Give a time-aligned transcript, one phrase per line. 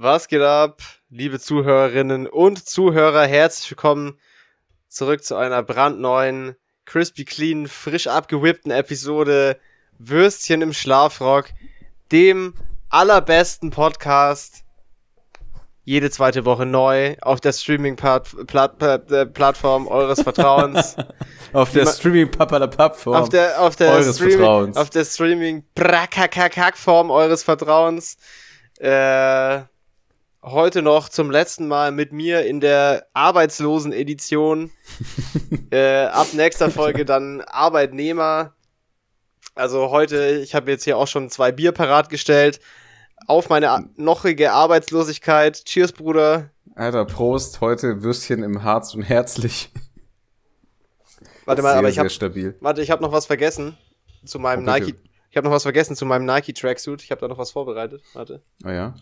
[0.00, 3.26] Was geht ab, liebe Zuhörerinnen und Zuhörer?
[3.26, 4.16] Herzlich willkommen
[4.86, 9.58] zurück zu einer brandneuen, crispy clean, frisch abgewhippten Episode
[9.98, 11.46] Würstchen im Schlafrock,
[12.12, 12.54] dem
[12.88, 14.62] allerbesten Podcast
[15.82, 20.94] jede zweite Woche neu auf der Streaming-Plattform äh, eures Vertrauens.
[21.52, 24.76] auf der Streaming-Plattform auf der, auf der eures Streaming, Vertrauens.
[24.76, 28.16] Auf der Streaming-Form eures Vertrauens.
[28.78, 29.62] Äh,
[30.50, 34.70] heute noch zum letzten Mal mit mir in der Arbeitslosen-Edition.
[35.70, 38.54] äh, ab nächster Folge dann Arbeitnehmer.
[39.54, 42.60] Also heute, ich habe jetzt hier auch schon zwei Bier parat gestellt
[43.26, 45.64] auf meine nochige Arbeitslosigkeit.
[45.64, 46.50] Cheers, Bruder.
[46.74, 47.60] Alter, Prost.
[47.60, 49.70] Heute Würstchen im Harz und herzlich.
[51.44, 52.54] Warte mal, sehr, aber ich habe.
[52.60, 53.76] Warte, ich habe noch was vergessen
[54.24, 54.70] zu meinem Oh.
[54.70, 54.94] Nike.
[55.30, 57.02] Ich habe noch was vergessen zu meinem Nike Tracksuit.
[57.02, 58.02] Ich habe da noch was vorbereitet.
[58.14, 58.42] Warte.
[58.64, 58.94] Oh ja?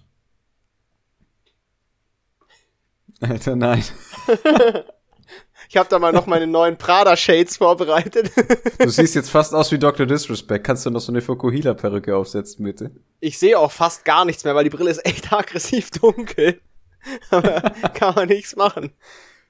[3.21, 3.85] Alter, nein.
[5.69, 8.31] Ich habe da mal noch meine neuen Prada Shades vorbereitet.
[8.79, 10.07] Du siehst jetzt fast aus wie Dr.
[10.07, 10.65] Disrespect.
[10.65, 12.93] Kannst du noch so eine Fokuhila-Perücke aufsetzen, bitte?
[13.21, 16.61] Ich sehe auch fast gar nichts mehr, weil die Brille ist echt aggressiv dunkel.
[17.31, 17.61] Aber
[17.95, 18.93] kann man nichts machen.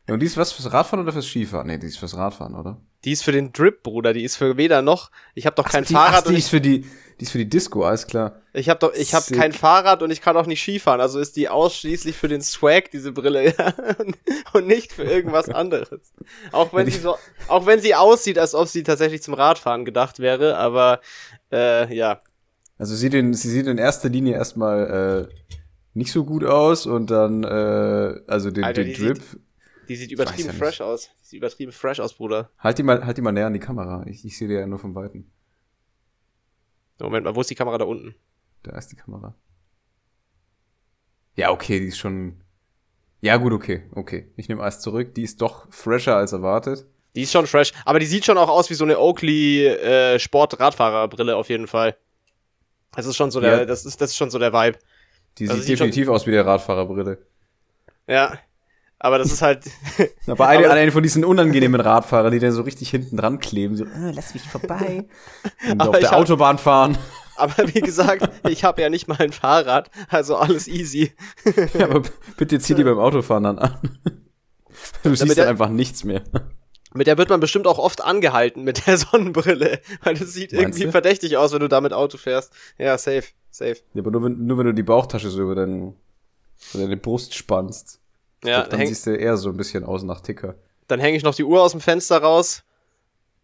[0.08, 1.66] Und die ist was fürs Radfahren oder fürs Skifahren?
[1.66, 2.80] Nee, die ist fürs Radfahren, oder?
[3.06, 4.12] Die ist für den Drip, Bruder.
[4.12, 5.12] Die ist für weder noch.
[5.34, 6.84] Ich habe doch kein die, Fahrrad ach, die ist für die,
[7.20, 8.42] die ist für die Disco, alles klar.
[8.52, 11.00] Ich habe doch, ich habe kein Fahrrad und ich kann auch nicht Skifahren.
[11.00, 13.74] Also ist die ausschließlich für den Swag diese Brille ja,
[14.52, 16.00] und, nicht für irgendwas anderes.
[16.50, 20.18] Auch wenn sie so, auch wenn sie aussieht, als ob sie tatsächlich zum Radfahren gedacht
[20.18, 20.56] wäre.
[20.56, 21.00] Aber
[21.52, 22.20] äh, ja,
[22.76, 25.34] Also sie, den, sie sieht in erster Linie erstmal äh,
[25.94, 29.20] nicht so gut aus und dann, äh, also den, Alter, den Drip.
[29.88, 31.10] Die sieht übertrieben ja fresh aus.
[31.22, 32.50] Die sieht übertrieben fresh aus, Bruder.
[32.58, 34.04] Halt die mal, halt die mal näher an die Kamera.
[34.06, 35.30] Ich, ich sehe die ja nur von Weitem.
[37.00, 38.14] Moment mal, wo ist die Kamera da unten?
[38.62, 39.34] Da ist die Kamera.
[41.36, 42.40] Ja, okay, die ist schon.
[43.20, 44.30] Ja, gut, okay, okay.
[44.36, 45.14] Ich nehme alles zurück.
[45.14, 46.86] Die ist doch fresher als erwartet.
[47.14, 50.18] Die ist schon fresh, aber die sieht schon auch aus wie so eine Oakley äh,
[50.18, 51.96] Sport-Radfahrerbrille auf jeden Fall.
[52.92, 53.64] Das ist schon so der, Ja.
[53.64, 54.78] das ist, das ist schon so der Vibe.
[55.38, 57.18] Die Also sieht sieht schon- definitiv aus wie der Radfahrerbrille.
[58.06, 58.38] Ja.
[58.98, 59.64] Aber das ist halt,
[60.26, 63.84] Aber eine, eine von diesen unangenehmen Radfahrern, die dann so richtig hinten dran kleben, so,
[63.84, 65.04] äh, lass mich vorbei.
[65.70, 66.96] Und auf der hab- Autobahn fahren.
[67.36, 71.12] aber wie gesagt, ich habe ja nicht mal ein Fahrrad, also alles easy.
[71.78, 72.02] Ja, aber
[72.38, 73.98] bitte zieh die beim Autofahren dann an.
[75.02, 76.22] Du siehst der- dann einfach nichts mehr.
[76.94, 80.62] Mit der wird man bestimmt auch oft angehalten mit der Sonnenbrille, weil das sieht Meinst
[80.64, 80.90] irgendwie du?
[80.92, 82.50] verdächtig aus, wenn du damit Auto fährst.
[82.78, 83.76] Ja, safe, safe.
[83.92, 85.94] Ja, aber nur wenn, nur wenn du die Bauchtasche so über, dein,
[86.72, 88.00] über deine Brust spannst.
[88.44, 90.54] Ja, dann häng, siehst du eher so ein bisschen aus nach Ticker.
[90.88, 92.62] dann hänge ich noch die Uhr aus dem Fenster raus.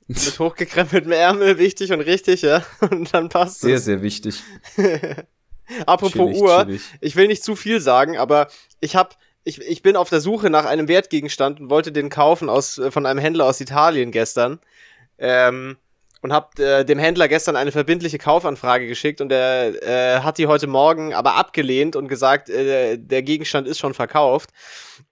[0.09, 2.63] Mit hochgekrempeltem Ärmel, wichtig und richtig, ja.
[2.91, 3.85] Und dann passt Sehr, es.
[3.85, 4.43] sehr wichtig.
[5.87, 6.83] Apropos Chillig, Uhr, chillig.
[7.01, 8.49] ich will nicht zu viel sagen, aber
[8.81, 12.49] ich hab, ich, ich bin auf der Suche nach einem Wertgegenstand und wollte den kaufen
[12.51, 14.59] aus, äh, von einem Händler aus Italien gestern.
[15.19, 15.77] Ähm,
[16.23, 20.47] und hab äh, dem Händler gestern eine verbindliche Kaufanfrage geschickt und er äh, hat die
[20.47, 24.51] heute Morgen aber abgelehnt und gesagt, äh, der Gegenstand ist schon verkauft.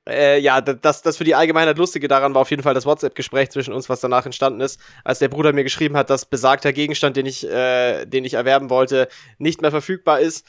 [0.09, 3.51] Äh, ja, das, das für die Allgemeinheit Lustige daran war auf jeden Fall das WhatsApp-Gespräch
[3.51, 7.17] zwischen uns, was danach entstanden ist, als der Bruder mir geschrieben hat, dass besagter Gegenstand,
[7.17, 10.47] den ich, äh, den ich erwerben wollte, nicht mehr verfügbar ist.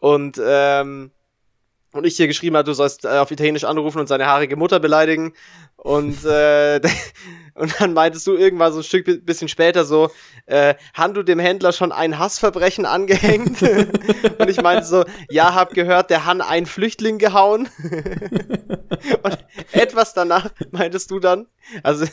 [0.00, 1.10] Und, ähm,
[1.92, 4.78] und ich hier geschrieben hat, du sollst äh, auf Italienisch anrufen und seine haarige Mutter
[4.80, 5.32] beleidigen.
[5.76, 6.80] Und, äh,
[7.54, 10.10] und dann meintest du irgendwann so ein Stück bi- bisschen später so,
[10.46, 13.62] äh, haben du dem Händler schon ein Hassverbrechen angehängt?
[14.38, 17.68] und ich meinte so, ja, hab gehört, der Han einen Flüchtling gehauen.
[19.22, 19.38] und
[19.72, 21.46] etwas danach meintest du dann,
[21.82, 22.06] also,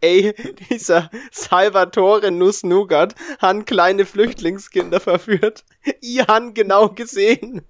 [0.00, 0.34] ey,
[0.70, 5.64] dieser Salvatore Nuss Nougat han kleine Flüchtlingskinder verführt.
[6.00, 7.62] Ich han genau gesehen.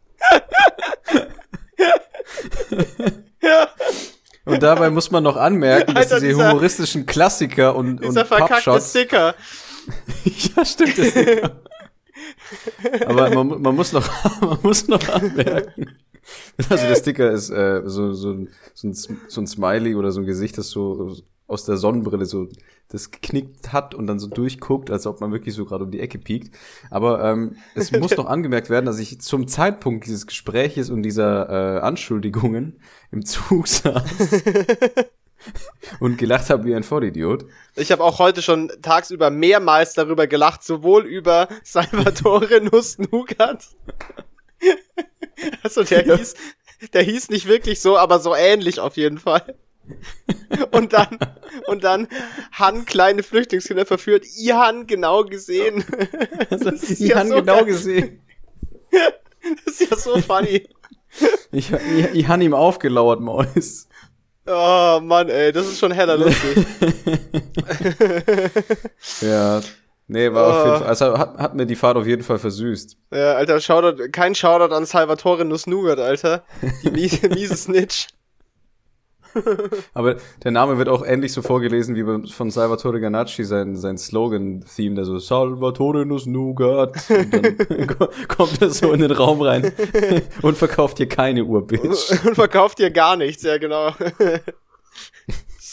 [4.44, 8.25] Und dabei muss man noch anmerken, dass Alter, diese dieser- humoristischen Klassiker und, und Dieser
[8.25, 8.91] verkackte Pappshots.
[8.91, 9.34] Sticker.
[10.56, 10.98] ja, stimmt.
[10.98, 11.15] Das
[13.06, 14.09] Aber man, man, muss noch,
[14.41, 15.97] man muss noch anmerken.
[16.69, 20.21] Also der Sticker ist äh, so, so, ein- so, ein, so ein Smiley oder so
[20.21, 21.15] ein Gesicht, das so
[21.48, 22.48] aus der Sonnenbrille so
[22.89, 26.00] das geknickt hat und dann so durchguckt, als ob man wirklich so gerade um die
[26.00, 26.54] Ecke piekt.
[26.91, 31.48] Aber ähm, es muss noch angemerkt werden, dass ich zum Zeitpunkt dieses Gespräches und dieser
[31.48, 32.80] äh, Anschuldigungen
[33.10, 34.04] im Zug saß
[36.00, 37.47] und gelacht habe wie ein Vollidiot.
[37.77, 43.68] Ich habe auch heute schon tagsüber mehrmals darüber gelacht, sowohl über Salvatore Nuss Nougat.
[45.62, 46.16] Also der Ja.
[46.16, 46.34] hieß,
[46.92, 49.56] der hieß nicht wirklich so, aber so ähnlich auf jeden Fall.
[50.70, 51.18] Und dann,
[51.66, 52.08] und dann
[52.52, 54.24] Han kleine Flüchtlingskinder verführt.
[54.38, 55.84] Ihr Han genau gesehen.
[56.50, 57.64] Das ist Die ja so genau geil.
[57.66, 58.20] gesehen.
[59.64, 60.68] Das ist ja so funny.
[61.52, 63.88] Ich, ich, ich han ihm aufgelauert, Maus.
[64.46, 66.66] Oh Mann, ey, das ist schon heller lustig.
[69.20, 69.60] Ja.
[70.10, 72.96] Nee, war auf jeden Fall, also hat, hat mir die Fahrt auf jeden Fall versüßt.
[73.12, 76.44] ja, Alter, Shoutout, kein Shoutout an Salvatore Nussnugat, Alter.
[76.82, 78.06] Die miese, miese Snitch.
[79.95, 84.95] Aber der Name wird auch ähnlich so vorgelesen wie von Salvatore Ganacci, sein, sein Slogan-Theme,
[84.97, 86.97] der so Salvatore Nuss Nougat.
[87.10, 89.72] Und dann ko- kommt er so in den Raum rein
[90.42, 92.10] und verkauft hier keine Uhr, Bitch.
[92.27, 93.92] Und verkauft dir gar nichts, ja genau.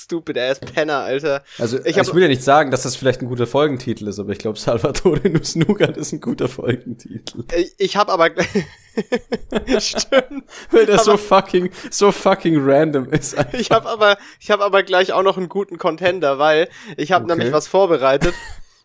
[0.05, 1.43] Stupid ass Penner, Alter.
[1.57, 4.19] Also Ich ich, hab- will ja nicht sagen, dass das vielleicht ein guter Folgentitel ist,
[4.19, 7.43] aber ich glaube, Salvatore Nuss Nougat ist ein guter Folgentitel.
[7.55, 8.29] Ich, ich hab aber.
[9.79, 10.45] Stimmt.
[10.71, 13.35] Weil der so fucking, so fucking random ist.
[13.53, 17.25] Ich habe aber, ich habe aber gleich auch noch einen guten Contender, weil ich habe
[17.25, 17.33] Okay.
[17.35, 18.33] nämlich was vorbereitet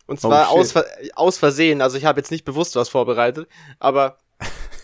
[0.07, 0.73] und zwar Oh, aus,
[1.15, 1.81] aus Versehen.
[1.81, 3.47] Also ich habe jetzt nicht bewusst was vorbereitet,
[3.79, 4.17] aber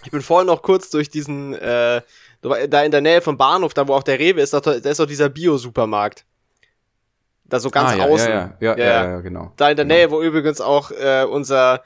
[0.06, 2.02] ich bin vorhin noch kurz durch diesen, äh,
[2.42, 5.06] da in der Nähe vom Bahnhof, da wo auch der Rewe ist, da, ist doch
[5.06, 6.26] dieser Bio-Supermarkt.
[7.46, 8.30] Da so ganz ah, ja, außen.
[8.30, 9.54] Ja, ja, ja, Ja, ja, genau.
[9.56, 11.82] Da in der Nähe, wo übrigens auch äh, unser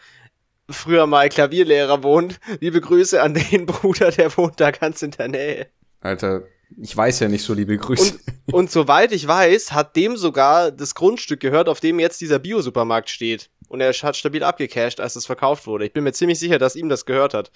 [0.69, 2.39] früher mal Klavierlehrer wohnt.
[2.59, 5.67] Liebe Grüße an den Bruder, der wohnt da ganz in der Nähe.
[5.99, 6.43] Alter,
[6.81, 8.17] ich weiß ja nicht so, liebe Grüße.
[8.47, 12.39] Und, und soweit ich weiß, hat dem sogar das Grundstück gehört, auf dem jetzt dieser
[12.39, 13.49] Bio-Supermarkt steht.
[13.71, 15.85] Und er hat stabil abgecasht, als es verkauft wurde.
[15.85, 17.51] Ich bin mir ziemlich sicher, dass ihm das gehört hat.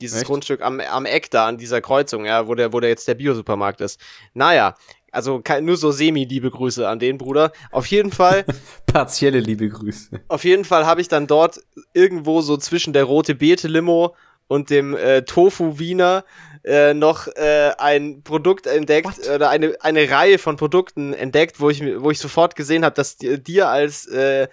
[0.00, 0.26] Dieses Echt?
[0.26, 3.14] Grundstück am, am Eck da, an dieser Kreuzung, ja, wo der, wo der jetzt der
[3.14, 4.00] Bio-Supermarkt ist.
[4.32, 4.74] Naja,
[5.12, 7.52] also nur so semi-liebe Grüße an den Bruder.
[7.70, 8.46] Auf jeden Fall,
[8.86, 10.08] Partielle liebe Grüße.
[10.28, 11.60] auf jeden Fall habe ich dann dort
[11.92, 14.14] irgendwo so zwischen der rote Beete-Limo
[14.46, 16.24] und dem äh, Tofu-Wiener
[16.64, 21.82] äh, noch äh, ein Produkt entdeckt oder eine, eine Reihe von Produkten entdeckt, wo ich,
[22.00, 24.48] wo ich sofort gesehen habe, dass di- dir als, äh,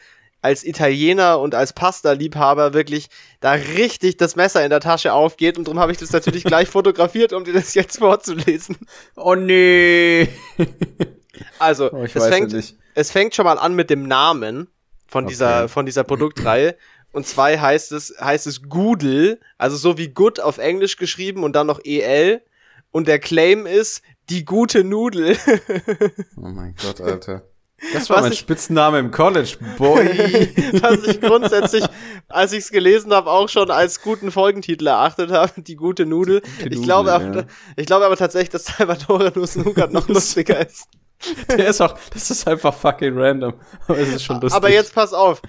[0.46, 3.08] als Italiener und als Pasta-Liebhaber wirklich
[3.40, 6.70] da richtig das Messer in der Tasche aufgeht und darum habe ich das natürlich gleich
[6.70, 8.78] fotografiert, um dir das jetzt vorzulesen.
[9.16, 10.30] Oh nee.
[11.58, 12.60] Also, Oh, es, fängt, ja
[12.94, 14.68] es fängt schon mal an mit dem Namen
[15.08, 15.68] von dieser, Okay.
[15.70, 16.76] von dieser Produktreihe.
[17.12, 21.56] Und zwar heißt es, heißt es Goodle, also so wie Good auf Englisch geschrieben und
[21.56, 22.42] dann noch EL.
[22.92, 25.38] Und der Claim ist die gute Nudel.
[26.38, 27.42] Oh mein Gott, Alter.
[27.94, 30.06] Das Was war mein ich- Spitzname im College, boy.
[30.82, 31.84] Was ich grundsätzlich,
[32.30, 36.42] als ich es gelesen habe, auch schon als guten Folgentitel erachtet habe, die gute Nudel.
[36.60, 37.44] ich, Nudel, glaube aber, ja.
[37.76, 40.88] ich glaube aber tatsächlich, dass Salvatore Nussnugat noch lustiger ist.
[41.50, 43.54] Der ist auch, das ist einfach fucking random.
[43.88, 44.56] Aber es ist schon lustig.
[44.56, 45.42] Aber jetzt pass auf.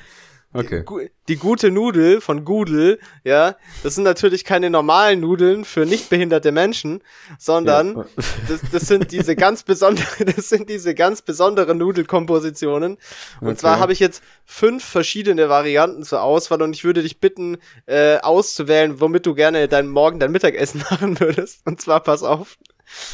[0.58, 0.82] Okay.
[0.84, 6.08] Gu- Die gute Nudel von Gudel, ja, das sind natürlich keine normalen Nudeln für nicht
[6.08, 7.02] behinderte Menschen,
[7.38, 8.04] sondern Ja.
[8.48, 10.06] das, das sind diese ganz besondere,
[10.36, 12.98] das sind diese ganz besonderen Nudelkompositionen.
[13.40, 13.56] Und Okay.
[13.56, 18.18] zwar habe ich jetzt fünf verschiedene Varianten zur Auswahl und ich würde dich bitten, äh,
[18.18, 21.60] auszuwählen, womit du gerne dein Morgen dein Mittagessen machen würdest.
[21.66, 22.56] Und zwar pass auf.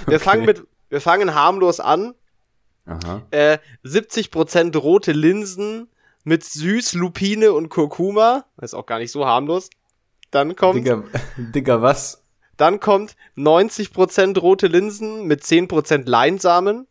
[0.07, 0.19] Wir Okay.
[0.25, 2.15] fangen mit, wir fangen harmlos an.
[2.85, 3.23] Aha.
[3.31, 5.89] Äh, 70% rote Linsen
[6.25, 8.45] mit Süß, Lupine und Kurkuma.
[8.61, 9.71] Ist auch gar nicht so harmlos.
[10.31, 11.05] Dann kommt, Digga,
[11.37, 12.25] Digga, was?
[12.57, 16.87] dann kommt 90% rote Linsen mit 10% Leinsamen.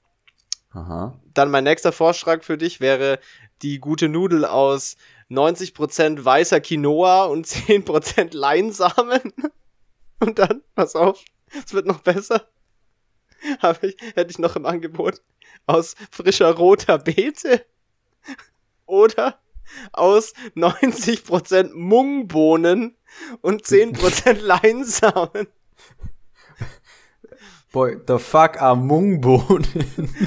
[0.71, 1.19] Aha.
[1.33, 3.19] Dann mein nächster Vorschlag für dich wäre
[3.61, 4.95] die gute Nudel aus
[5.29, 9.33] 90% weißer Quinoa und 10% Leinsamen.
[10.19, 11.23] Und dann, pass auf,
[11.65, 12.47] es wird noch besser.
[13.59, 15.23] Habe ich, hätte ich noch im Angebot
[15.65, 17.65] aus frischer roter Beete
[18.85, 19.39] oder
[19.93, 22.97] aus 90% Mungbohnen
[23.41, 25.47] und 10% Leinsamen.
[27.71, 29.65] Boy, the fuck are Mungbohnen?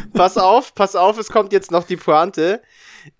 [0.15, 2.63] Pass auf, pass auf, es kommt jetzt noch die Pointe.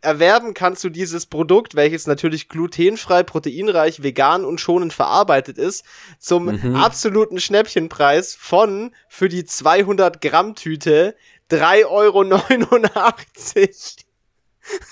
[0.01, 5.85] Erwerben kannst du dieses Produkt, welches natürlich glutenfrei, proteinreich, vegan und schonend verarbeitet ist,
[6.19, 6.75] zum Mhm.
[6.77, 11.15] absoluten Schnäppchenpreis von für die 200 Gramm Tüte
[11.51, 12.25] 3,89 Euro.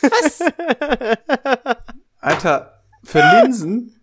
[2.21, 3.99] Alter, für Linsen?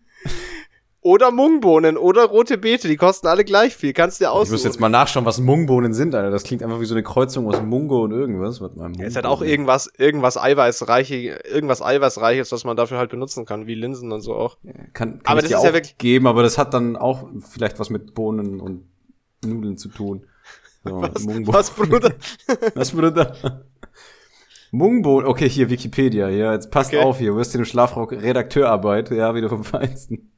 [1.01, 3.93] Oder Mungbohnen oder rote Beete, die kosten alle gleich viel.
[3.93, 4.65] Kannst du dir Ich muss aussuchen.
[4.69, 6.29] jetzt mal nachschauen, was Mungbohnen sind, Alter.
[6.29, 8.59] Das klingt einfach wie so eine Kreuzung aus Mungo und irgendwas.
[8.59, 11.15] Warte mal, Es ist halt auch irgendwas, irgendwas Eiweißreiche,
[11.49, 14.57] irgendwas Eiweißreiches, was man dafür halt benutzen kann, wie Linsen und so auch.
[14.91, 16.97] Kann, kann Aber ich das dir ist ja auch wirklich- geben, aber das hat dann
[16.97, 18.83] auch vielleicht was mit Bohnen und
[19.45, 20.25] Nudeln zu tun.
[20.83, 22.11] So, Was, was Bruder?
[22.75, 23.63] Was Bruder?
[24.71, 27.03] Mungbohnen, okay, hier Wikipedia, ja, jetzt passt Okay.
[27.03, 30.31] auf hier, wirst du im Schlafrock Redakteurarbeit, ja, wieder vom Feinsten.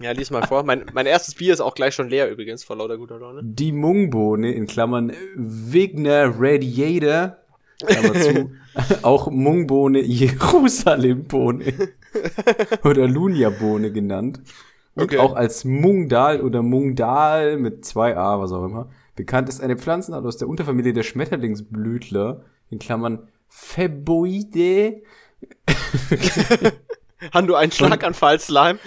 [0.00, 0.62] Ja, lies mal vor.
[0.64, 3.40] Mein, mein erstes Bier ist auch gleich schon leer übrigens, vor lauter guter Laune.
[3.44, 7.36] Die Mungbohne, in Klammern Wigner Radiator,
[7.84, 8.50] Klammer zu,
[9.02, 11.72] auch Mungbohne Jerusalembohne
[12.84, 14.40] oder Lunia-Bohne genannt,
[14.94, 15.18] und Okay.
[15.18, 20.26] auch als Mungdal oder Mungdal mit zwei A, was auch immer, bekannt ist eine Pflanzenart
[20.26, 25.02] aus der Unterfamilie der Schmetterlingsblütler, in Klammern Pheboidae,
[27.32, 28.78] Haben du einen Schlaganfall-Slime?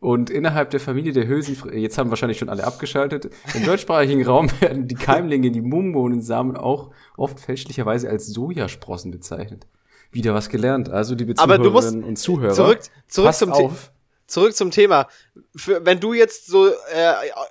[0.00, 4.50] Und innerhalb der Familie der Hülsenfrüchte, jetzt haben wahrscheinlich schon alle abgeschaltet, im deutschsprachigen Raum
[4.60, 9.66] werden die Keimlinge, die Mungbohnensamen auch oft fälschlicherweise als Sojasprossen bezeichnet.
[10.10, 10.90] Wieder was gelernt.
[10.90, 13.64] Also, liebe Aber du musst Zuhörerinnen und Zuhörer, Zurück, zurück passt zum Thema.
[13.64, 13.92] auf.
[14.26, 15.08] Zurück zum Thema.
[15.56, 16.74] Für, wenn du jetzt so äh,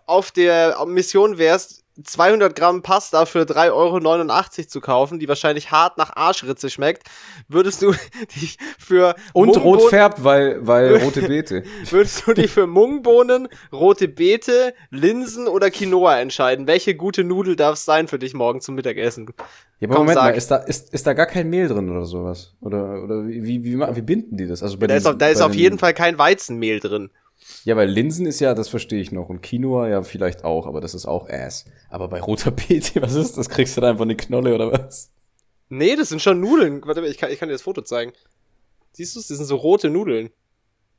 [0.05, 5.97] auf der Mission wärst, 200 Gramm Pasta für 3,89 Euro zu kaufen, die wahrscheinlich hart
[5.97, 7.03] nach Arschritze schmeckt,
[7.47, 7.91] würdest du
[8.41, 11.63] dich für Und Mungbohnen- rot färbt, weil, weil rote Beete.
[11.89, 16.65] würdest du dich für Mungbohnen, rote Beete, Linsen oder Quinoa entscheiden?
[16.67, 19.27] Welche gute Nudel darf es sein für dich morgen zum Mittagessen?
[19.79, 20.23] Ja, aber Komm, Moment sag.
[20.31, 22.53] mal, ist da, ist, ist da gar kein Mehl drin oder sowas?
[22.61, 24.63] Oder, oder wie, wie, wie, wie binden die das?
[24.63, 27.09] Also bei Da ist, den- auf, da ist auf den- jeden Fall kein Weizenmehl drin.
[27.63, 29.29] Ja, weil Linsen ist ja, das verstehe ich noch.
[29.29, 31.65] Und Quinoa ja vielleicht auch, aber das ist auch Ass.
[31.89, 33.49] Aber bei roter Beete, was ist das?
[33.49, 35.11] Kriegst du da einfach eine Knolle oder was?
[35.69, 36.81] Nee, das sind schon Nudeln.
[36.85, 38.13] Warte mal, ich kann, ich kann dir das Foto zeigen.
[38.91, 39.27] Siehst du es?
[39.27, 40.29] Das sind so rote Nudeln.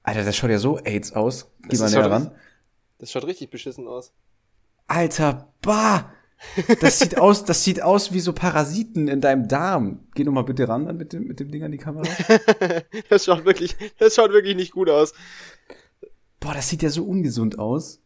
[0.02, 1.50] Alter, das schaut ja so AIDS aus.
[1.68, 2.30] Geh mal näher ran.
[2.98, 4.12] Das schaut richtig beschissen aus.
[4.86, 6.12] Alter, bah!
[6.80, 10.06] Das sieht aus, das sieht aus wie so Parasiten in deinem Darm.
[10.14, 12.04] Geh noch mal bitte ran dann mit dem, mit dem Ding an die Kamera.
[13.08, 15.14] Das schaut wirklich, das schaut wirklich nicht gut aus.
[16.44, 18.00] Boah, das sieht ja so ungesund aus.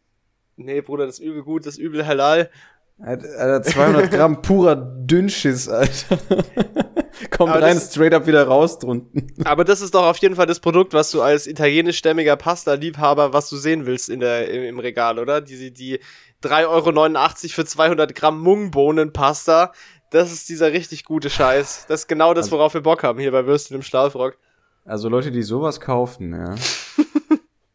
[0.55, 2.49] Nee, Bruder, das ist übel gut, das ist übel halal.
[2.97, 6.17] Alter, Alter 200 Gramm purer Dünnschiss, Alter.
[7.31, 9.33] Kommt Aber rein, das- straight up wieder raus drunten.
[9.45, 13.49] Aber das ist doch auf jeden Fall das Produkt, was du als italienischstämmiger Pasta-Liebhaber, was
[13.49, 15.41] du sehen willst in der, im, im Regal, oder?
[15.41, 15.99] Die, die
[16.43, 19.73] 3,89 Euro für 200 Gramm Mungbohnen-Pasta.
[20.11, 21.85] Das ist dieser richtig gute Scheiß.
[21.87, 24.37] Das ist genau das, worauf wir Bock haben hier bei Würstchen im Schlafrock.
[24.85, 26.55] Also Leute, die sowas kaufen, ja.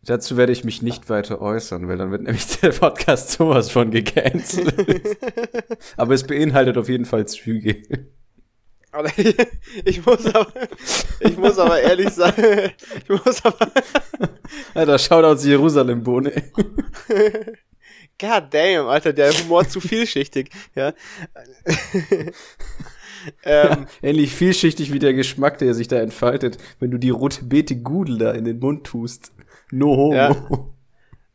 [0.07, 3.91] Dazu werde ich mich nicht weiter äußern, weil dann wird nämlich der Podcast sowas von
[3.91, 4.75] gecancelt.
[5.97, 7.83] Aber es beinhaltet auf jeden Fall Züge.
[8.93, 9.11] Aber
[9.85, 10.53] ich, muss aber,
[11.19, 12.71] ich muss aber ehrlich sagen,
[13.03, 13.69] ich muss aber,
[14.75, 16.31] Alter, Shoutouts Jerusalem-Bohne.
[18.21, 20.93] god damn, Alter, der Humor zu vielschichtig, ja.
[23.43, 27.75] ähm, Ähnlich vielschichtig wie der Geschmack, der sich da entfaltet, wenn du die rote Beete
[27.75, 29.33] Gudel da in den Mund tust.
[29.71, 30.15] No homo.
[30.15, 30.37] Ja.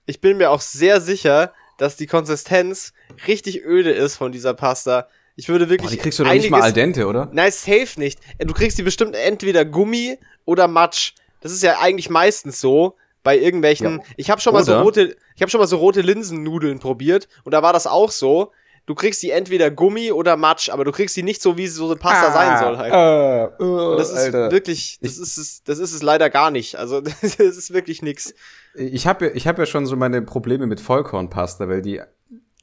[0.05, 2.93] ich bin mir auch sehr sicher, dass die Konsistenz
[3.27, 5.07] richtig öde ist von dieser Pasta.
[5.35, 7.29] Ich würde wirklich Boah, die kriegst du doch nicht mal al dente, oder?
[7.31, 8.19] Nein, safe nicht.
[8.39, 11.13] Du kriegst die bestimmt entweder Gummi oder Matsch.
[11.39, 13.99] Das ist ja eigentlich meistens so bei irgendwelchen.
[13.99, 14.03] Ja.
[14.17, 17.53] Ich habe schon mal so rote, ich habe schon mal so rote Linsennudeln probiert und
[17.53, 18.51] da war das auch so.
[18.89, 21.85] Du kriegst die entweder Gummi oder Matsch, aber du kriegst die nicht so, wie so
[21.85, 22.91] eine Pasta sein soll halt.
[22.91, 24.51] Äh, äh, das ist Alter.
[24.51, 26.75] wirklich, das ist es, das ist es leider gar nicht.
[26.75, 28.33] Also das ist wirklich nix.
[28.73, 32.01] Ich habe ja, ich hab ja schon so meine Probleme mit Vollkornpasta, weil die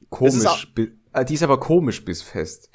[0.09, 0.65] komisch, auch-
[1.13, 2.71] äh, die ist aber komisch bissfest.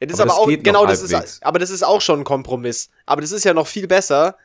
[0.00, 1.34] Ja, das Aber ist aber das auch, genau, das halbwegs.
[1.34, 2.90] ist, aber das ist auch schon ein Kompromiss.
[3.06, 4.36] Aber das ist ja noch viel besser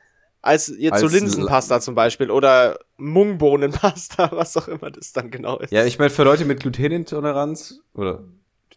[0.44, 5.58] als jetzt so Als Linsenpasta zum Beispiel oder Mungbohnenpasta, was auch immer das dann genau
[5.58, 5.72] ist.
[5.72, 8.24] Ja, ich meine, für Leute mit Glutenintoleranz, oder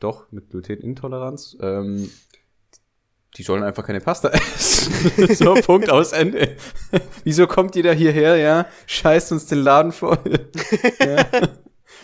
[0.04, 2.10] doch, mit Glutenintoleranz, ähm,
[3.36, 5.34] die sollen einfach keine Pasta essen.
[5.34, 6.56] so, Punkt aus Ende.
[7.24, 8.66] Wieso kommt jeder hierher, ja?
[8.86, 10.18] Scheißt uns den Laden voll.
[11.00, 11.26] ja.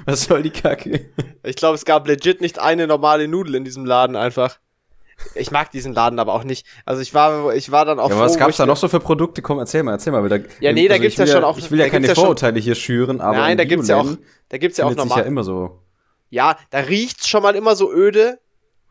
[0.07, 1.11] Was soll die Kacke?
[1.45, 4.59] Ich glaube, es gab legit nicht eine normale Nudel in diesem Laden einfach.
[5.35, 6.67] Ich mag diesen Laden aber auch nicht.
[6.87, 8.89] Also ich war, ich war dann auch Ja, aber was froh, gab's da noch so
[8.89, 9.43] für Produkte?
[9.43, 10.27] Komm, erzähl mal, erzähl mal.
[10.29, 12.15] Da, Ja, nee, da also gibt's ich ja schon auch- Ich will ja da keine
[12.15, 14.09] Vorurteile hier schüren, aber Nein, da gibt's ja auch,
[14.49, 15.25] da gibt's ja auch sich ja normal.
[15.27, 15.83] immer so.
[16.31, 18.39] Ja, da riecht's schon mal immer so öde.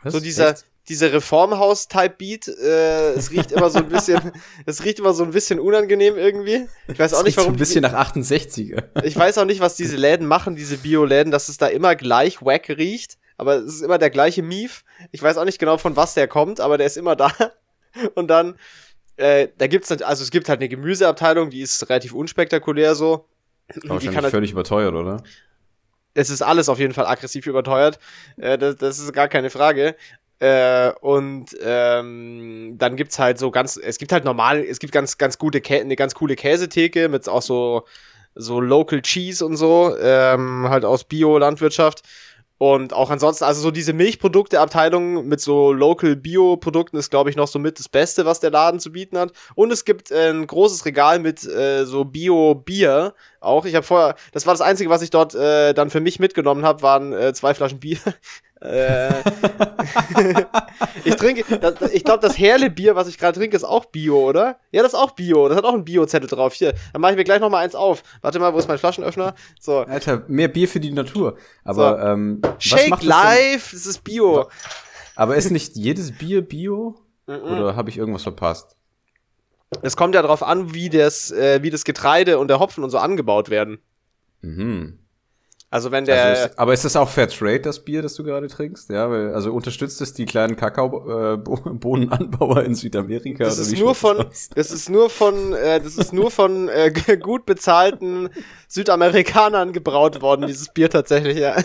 [0.04, 0.14] Was?
[0.14, 0.66] So dieser, Echt?
[0.88, 4.32] dieser Reformhaus-Type-Beat, äh, es riecht immer so ein bisschen,
[4.66, 6.68] es riecht immer so ein bisschen unangenehm irgendwie.
[6.88, 9.02] Ich weiß auch Das nicht, riecht so warum ein bisschen nach 68er.
[9.02, 11.96] die, ich weiß auch nicht, was diese Läden machen, diese Bio-Läden, dass es da immer
[11.96, 14.84] gleich wack riecht, aber es ist immer der gleiche Mief.
[15.12, 17.32] Ich weiß auch nicht genau, von was der kommt, aber der ist immer da.
[18.16, 18.56] Und dann,
[19.18, 23.26] äh, da gibt's, also es gibt halt eine Gemüseabteilung, die ist relativ unspektakulär so.
[23.76, 25.24] Die Wahrscheinlich kann halt, völlig überteuert, oder?
[26.20, 27.98] Es ist alles auf jeden Fall aggressiv überteuert.
[28.38, 29.96] Äh, das, das ist gar keine Frage.
[30.40, 35.18] Äh, und ähm, dann gibt's halt so ganz, es gibt halt normal, es gibt ganz,
[35.18, 37.86] ganz gute, Kä eine ganz coole Käsetheke mit auch so,
[38.36, 42.04] so Local Cheese und so, ähm, halt aus Bio-Landwirtschaft.
[42.60, 47.48] Und auch ansonsten, also so diese Milchprodukte-Abteilung mit so Local Bio-Produkten ist, glaube ich, noch
[47.48, 49.32] so mit das Beste, was der Laden zu bieten hat.
[49.56, 53.64] Und es gibt äh, ein großes Regal mit äh, so Bio-Bier auch.
[53.64, 56.66] Ich habe vorher, das war das Einzige, was ich dort äh, dann für mich mitgenommen
[56.66, 57.98] habe, waren äh, zwei Flaschen Bier.
[58.62, 59.10] Äh,
[61.06, 64.58] ich trinke, das, ich glaube, das Herle-Bier, was ich gerade trinke, ist auch Bio, oder?
[64.72, 65.48] Ja, das ist auch Bio.
[65.48, 66.54] Das hat auch einen Bio-Zettel drauf.
[66.54, 68.04] Hier, dann mache ich mir gleich noch mal eins auf.
[68.22, 69.34] Warte mal, wo ist mein Flaschenöffner?
[69.60, 69.80] So.
[69.80, 71.38] Alter, mehr Bier für die Natur.
[71.64, 72.08] Aber So.
[72.08, 74.50] ähm, was Shake denn- Life, das ist Bio.
[75.16, 76.96] Aber ist nicht jedes Bier Bio?
[77.28, 78.76] Oder habe ich irgendwas verpasst?
[79.84, 82.90] Es kommt ja darauf an, wie das, äh, wie das Getreide und der Hopfen und
[82.90, 83.80] so angebaut werden.
[84.42, 84.98] Mhm.
[85.72, 88.24] Also wenn der, Also ist, aber ist das auch Fair Trade, das Bier, das du
[88.24, 88.90] gerade trinkst?
[88.90, 93.44] Ja, weil, also unterstützt es die kleinen Kakaobohnenanbauer in Südamerika?
[93.44, 97.46] das ist nur von, das ist nur von, äh, das ist nur von äh, gut
[97.46, 98.30] bezahlten
[98.68, 101.56] Südamerikanern gebraut worden, dieses Bier tatsächlich, ja.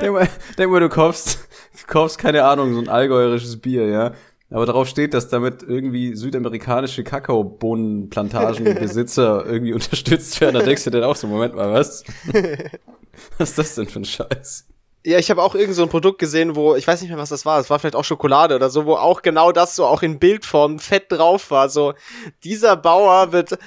[0.00, 0.26] Denk mal,
[0.56, 1.38] denk mal, du kaufst,
[1.80, 4.12] du kaufst, keine Ahnung, so ein allgäuerisches Bier, ja.
[4.52, 10.54] Aber darauf steht, dass damit irgendwie südamerikanische Kakaobohnenplantagenbesitzer irgendwie unterstützt werden.
[10.54, 12.04] Da denkst du dir auch so, Moment mal, was?
[13.38, 14.66] Was ist das denn für ein Scheiß?
[15.04, 17.28] Ja, ich habe auch irgend so ein Produkt gesehen, wo, ich weiß nicht mehr, was
[17.28, 20.00] das war, es war vielleicht auch Schokolade oder so, wo auch genau das so auch
[20.02, 21.68] in Bildform fett drauf war.
[21.68, 21.92] So,
[22.44, 23.58] dieser Bauer wird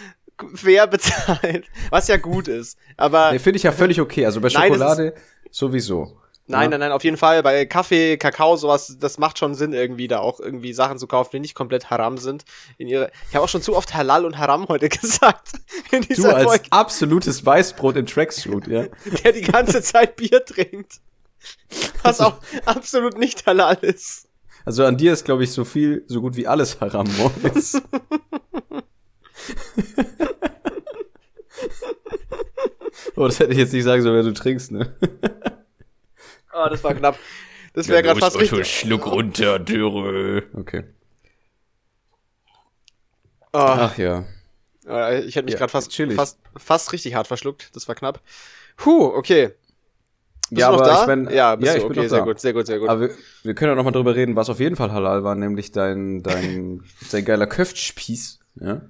[0.54, 2.78] fair bezahlt, was ja gut ist.
[2.98, 4.26] Aber Nee, finde ich ja völlig okay.
[4.26, 5.14] Also bei Nein, Schokolade
[5.52, 6.18] sowieso.
[6.48, 7.42] Nein, nein, nein, auf jeden Fall.
[7.44, 11.32] Bei Kaffee, Kakao, sowas, das macht schon Sinn, irgendwie da auch irgendwie Sachen zu kaufen,
[11.34, 12.46] die nicht komplett haram sind.
[12.78, 15.54] In ihre, ich habe auch schon zu oft Halal und Haram heute gesagt.
[15.92, 18.86] In Du als Folge, absolutes Weißbrot in Tracksuit, ja.
[19.24, 21.00] der die ganze Zeit Bier trinkt.
[22.04, 24.28] Was auch absolut nicht halal ist.
[24.66, 27.80] Also an dir ist, glaube ich, so viel, so gut wie alles Haram morgens.
[33.16, 34.96] oh, das hätte ich jetzt nicht sagen sollen, wenn du trinkst, ne?
[36.56, 37.20] Ah, das war knapp.
[37.74, 38.68] Das wäre gerade fast richtig.
[38.80, 40.44] Schluck runter, Dürre.
[40.54, 40.84] Okay.
[43.52, 44.26] Ah, Ach ja.
[44.88, 46.16] äh, ich hätte mich Ja, gerade fast, chillig.
[46.16, 47.76] fast, fast richtig hart verschluckt.
[47.76, 48.22] Das war knapp.
[48.78, 49.54] Puh, okay.
[50.54, 51.02] Bist ja, du noch aber da?
[51.02, 51.80] ich mein, ja, bist ja, du.
[51.80, 52.26] ich okay, sehr da.
[52.26, 52.90] gut, sehr gut, sehr gut.
[52.90, 53.10] Aber wir,
[53.44, 56.24] wir können ja noch mal drüber reden, was auf jeden Fall halal war, nämlich dein,
[56.24, 58.82] dein, dein geiler Köftspieß, ja?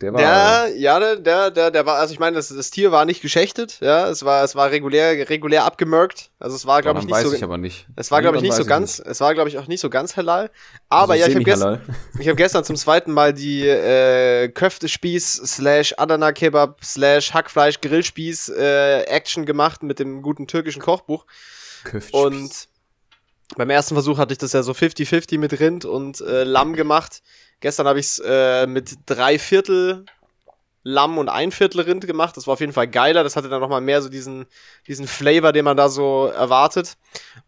[0.00, 3.04] Der war, Der, ja, der, der, der, war, also ich meine, das, das Tier war
[3.04, 6.30] nicht geschächtet, ja, es war, es war regulär, regulär abgemürkt.
[6.38, 7.86] Also es war, glaube ich, nicht weiß so, ich aber nicht.
[7.96, 10.16] es war, glaube ich, nicht so ganz, es war, glaube ich, auch nicht so ganz
[10.16, 10.50] halal.
[10.88, 11.80] Aber Also ja, ich habe gestern,
[12.18, 18.48] ich habe gestern zum zweiten Mal die äh, Köftespieß slash Adana Kebab slash Hackfleisch Grillspieß
[18.56, 21.26] äh, Action gemacht mit dem guten türkischen Kochbuch.
[21.84, 22.20] Köftspieß.
[22.20, 22.68] Und
[23.56, 27.22] beim ersten Versuch hatte ich das ja so 50-50 mit Rind und äh, Lamm gemacht.
[27.60, 30.04] Gestern habe ich es äh, mit drei Viertel
[30.82, 32.36] Lamm und ein Viertel Rind gemacht.
[32.36, 33.22] Das war auf jeden Fall geiler.
[33.22, 34.46] Das hatte dann nochmal mehr so diesen,
[34.86, 36.96] diesen Flavor, den man da so erwartet.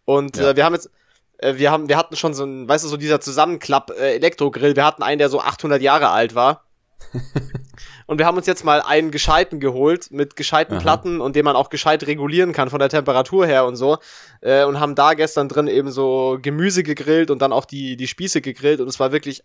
[0.05, 0.51] Und Ja.
[0.51, 0.91] äh, wir haben jetzt,
[1.39, 4.77] äh, wir haben, wir hatten schon so ein, weißt du, so dieser Zusammenklapp äh, Elektrogrill.
[4.77, 6.67] Wir hatten einen, der so 800 Jahre alt war.
[8.07, 10.81] Und wir haben uns jetzt mal einen gescheiten geholt mit gescheiten Aha.
[10.83, 13.99] Platten und den man auch gescheit regulieren kann von der Temperatur her und so.
[14.41, 18.07] Äh, und haben da gestern drin eben so Gemüse gegrillt und dann auch die, die
[18.07, 19.43] Spieße gegrillt und es war wirklich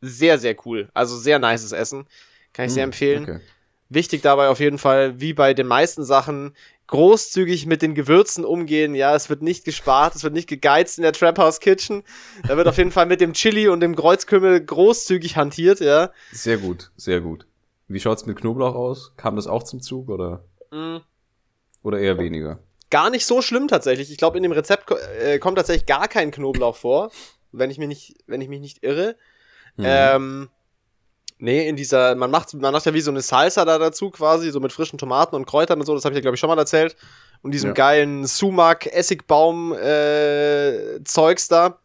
[0.00, 0.88] sehr, sehr cool.
[0.94, 2.06] Also sehr nices Essen.
[2.52, 3.22] Kann ich sehr Hm, empfehlen.
[3.24, 3.40] Okay.
[3.88, 6.56] Wichtig dabei auf jeden Fall, wie bei den meisten Sachen,
[6.88, 8.94] großzügig mit den Gewürzen umgehen.
[8.94, 12.02] Ja, es wird nicht gespart, es wird nicht gegeizt in der Trap House Kitchen.
[12.48, 16.10] Da wird auf jeden Fall mit dem Chili und dem Kreuzkümmel großzügig hantiert, ja.
[16.32, 17.46] Sehr gut, sehr gut.
[17.88, 19.12] Wie schaut's mit Knoblauch aus?
[19.16, 20.96] Kam das auch zum Zug oder, Mm,
[21.82, 22.58] oder eher weniger?
[22.90, 24.10] Gar nicht so schlimm tatsächlich.
[24.10, 27.12] Ich glaube, in dem Rezept äh, kommt tatsächlich gar kein Knoblauch vor,
[27.52, 29.16] wenn ich mich nicht, wenn ich mich nicht irre.
[29.76, 29.84] Mhm.
[29.86, 30.48] Ähm,
[31.38, 34.50] nee, in dieser, man macht, man macht ja wie so eine Salsa da dazu quasi,
[34.50, 36.48] so mit frischen Tomaten und Kräutern und so, das habe ich ja, glaube ich, schon
[36.48, 36.96] mal erzählt.
[37.42, 37.74] Und diesem Ja.
[37.74, 41.78] geilen Sumac, Essigbaum, äh, Zeugs da.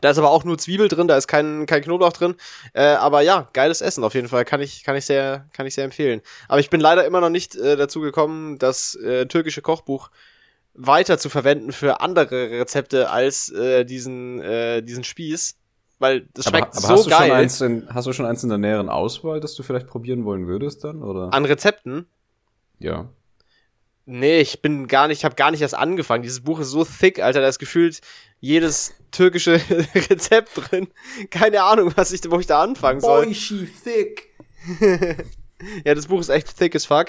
[0.00, 2.34] Da ist aber auch nur Zwiebel drin, da ist kein, kein Knoblauch drin.
[2.74, 4.44] Äh, aber ja, geiles Essen auf jeden Fall.
[4.44, 6.20] Kann ich, kann ich, sehr, kann ich sehr empfehlen.
[6.48, 10.10] Aber ich bin leider immer noch nicht äh, dazu gekommen, das äh, türkische Kochbuch
[10.74, 15.56] weiter zu verwenden für andere Rezepte als äh, diesen, äh, diesen Spieß.
[16.04, 18.26] Weil das aber, schmeckt aber so hast, du schon geil eins in, hast du schon
[18.26, 21.02] eins in der näheren Auswahl, das du vielleicht probieren wollen würdest dann?
[21.02, 21.32] Oder?
[21.32, 22.06] an Rezepten.
[22.78, 23.08] ja.
[24.06, 26.22] Nee, ich bin gar nicht, ich habe gar nicht erst angefangen.
[26.22, 28.02] Dieses Buch ist so thick, Alter, da ist gefühlt
[28.38, 29.54] jedes türkische
[30.10, 30.88] Rezept drin.
[31.30, 33.32] Keine Ahnung, was ich, wo ich da anfangen soll.
[33.32, 34.28] thick.
[35.86, 37.06] Ja, das Buch ist echt thick as fuck.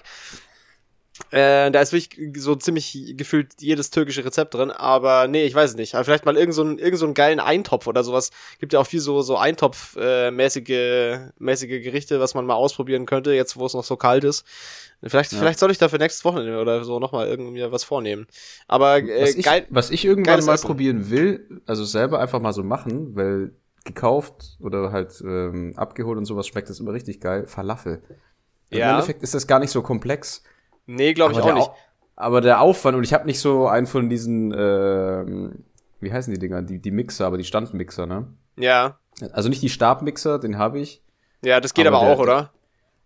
[1.32, 5.70] Äh, da ist wirklich so ziemlich gefühlt jedes türkische Rezept drin, aber nee, ich weiß
[5.72, 5.96] es nicht.
[5.96, 8.32] Aber vielleicht mal irgend so, einen, irgend so einen geilen Eintopf oder sowas.
[8.60, 13.58] Gibt ja auch viel so, so Eintopf-mäßige mäßige Gerichte, was man mal ausprobieren könnte, jetzt
[13.58, 14.46] wo es noch so kalt ist.
[15.04, 15.40] Vielleicht, Ja.
[15.40, 18.28] vielleicht soll ich da für nächstes Wochenende oder so nochmal irgendwie was vornehmen.
[18.68, 19.66] Aber äh, Was ich, geil.
[19.70, 20.66] was ich irgendwann mal Essen.
[20.68, 26.26] probieren will, also selber einfach mal so machen, weil gekauft oder halt ähm, abgeholt und
[26.26, 27.46] sowas schmeckt das immer richtig geil.
[27.48, 28.02] Falafel.
[28.72, 28.92] Im Ja.
[28.92, 30.44] Endeffekt ist das gar nicht so komplex.
[30.86, 31.68] Nee, glaube ich auch nicht.
[31.70, 31.76] Au-
[32.18, 35.66] aber der Aufwand, und ich habe nicht so einen von diesen, ähm,
[36.00, 36.62] wie heißen die Dinger?
[36.62, 38.28] Die, die Mixer, aber die Standmixer, ne?
[38.58, 38.98] Ja.
[39.34, 41.02] Also nicht die Stabmixer, den habe ich.
[41.44, 42.52] Ja, das geht aber, Aber auch, der- oder?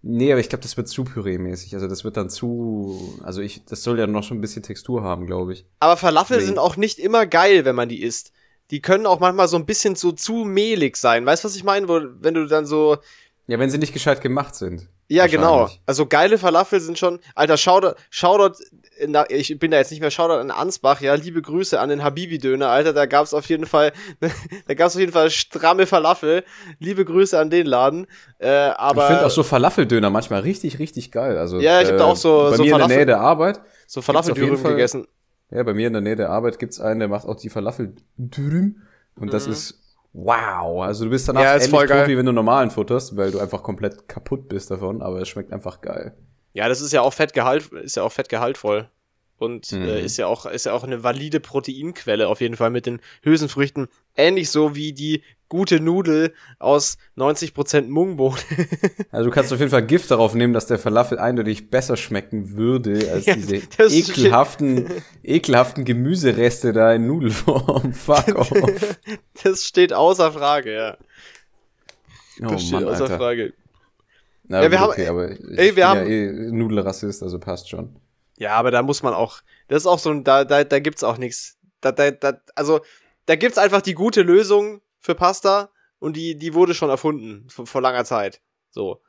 [0.01, 1.73] Nee, aber ich glaube, das wird zu Püree-mäßig.
[1.73, 3.19] Also das wird dann zu.
[3.23, 5.65] Also ich, das soll ja noch schon ein bisschen Textur haben, glaube ich.
[5.81, 6.43] Aber Falafel Nee.
[6.45, 8.31] sind auch nicht immer geil, wenn man die isst.
[8.71, 11.25] Die können auch manchmal so ein bisschen so zu mehlig sein.
[11.25, 11.89] Weißt du, was ich meine?
[11.89, 12.97] Wo, wenn du dann so.
[13.47, 14.87] Ja, wenn sie nicht gescheit gemacht sind.
[15.11, 15.67] Ja, genau.
[15.87, 17.19] Also geile Falafel sind schon.
[17.35, 18.59] Alter, Shoutout, Shoutout
[19.29, 22.69] ich bin da jetzt nicht mehr Shoutout an Ansbach, ja, liebe Grüße an den Habibi-Döner,
[22.69, 23.91] Alter, da gab's auf jeden Fall,
[24.67, 26.43] da gab's auf jeden Fall stramme Falafel.
[26.79, 28.07] Liebe Grüße an den Laden.
[28.39, 31.37] Äh, aber ich finde auch so Falafeldöner manchmal richtig, richtig geil.
[31.37, 33.19] Also, Ja, ich hab da auch so- bei so mir in der Falafel- Nähe der
[33.21, 33.61] Arbeit.
[33.87, 35.07] so Falafeldürüm gegessen.
[35.49, 38.81] Ja, bei mir in der Nähe der Arbeit gibt's einen, der macht auch die Falafeldürüm.
[39.15, 39.79] Und das ist
[40.13, 40.83] wow.
[40.83, 41.41] Also du bist danach.
[41.41, 42.07] Ja, ist ähnlich voll tot, geil.
[42.07, 45.51] wie wenn du normalen futterst, weil du einfach komplett kaputt bist davon, aber es schmeckt
[45.53, 46.15] einfach geil.
[46.53, 48.89] Ja, das ist ja auch fettgehalt, ist ja auch fettgehaltvoll.
[49.37, 49.83] Und Mhm.
[49.83, 52.99] äh, ist ja auch ist ja auch eine valide Proteinquelle auf jeden Fall mit den
[53.23, 53.87] Hülsenfrüchten.
[54.17, 58.39] Ähnlich so wie die gute Nudel aus 90% Mungbohnen.
[59.11, 62.55] Also du kannst auf jeden Fall Gift darauf nehmen, dass der Falafel eindeutig besser schmecken
[62.55, 64.87] würde als Ja, diese ekelhaften,
[65.23, 67.91] ekelhaften Gemüsereste da in Nudelform.
[67.93, 68.49] Fuck off.
[69.43, 70.97] Das steht außer Frage, ja.
[72.41, 73.17] Oh Das steht Mann, außer Alter.
[73.17, 73.53] Frage.
[74.47, 77.39] Na, Ja, wir gut, haben- okay, aber ich ey, wir haben- ja eh Nudelrassist, also
[77.39, 77.95] passt schon.
[78.37, 79.41] Ja, aber da muss man auch.
[79.67, 81.57] Das ist auch so ein, da, da, da gibt's auch nichts.
[81.81, 82.79] Da, da, da, also,
[83.25, 87.65] da gibt's einfach die gute Lösung für Pasta und die, die wurde schon erfunden vor,
[87.65, 88.41] vor langer Zeit.
[88.69, 89.01] So.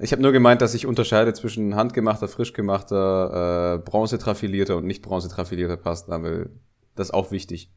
[0.00, 5.76] Ich habe nur gemeint, dass ich unterscheide zwischen handgemachter, frischgemachter, äh, bronzetrafilierter und nicht bronzetrafilierter
[5.76, 6.50] Pasta, weil
[6.94, 7.70] das ist auch wichtig.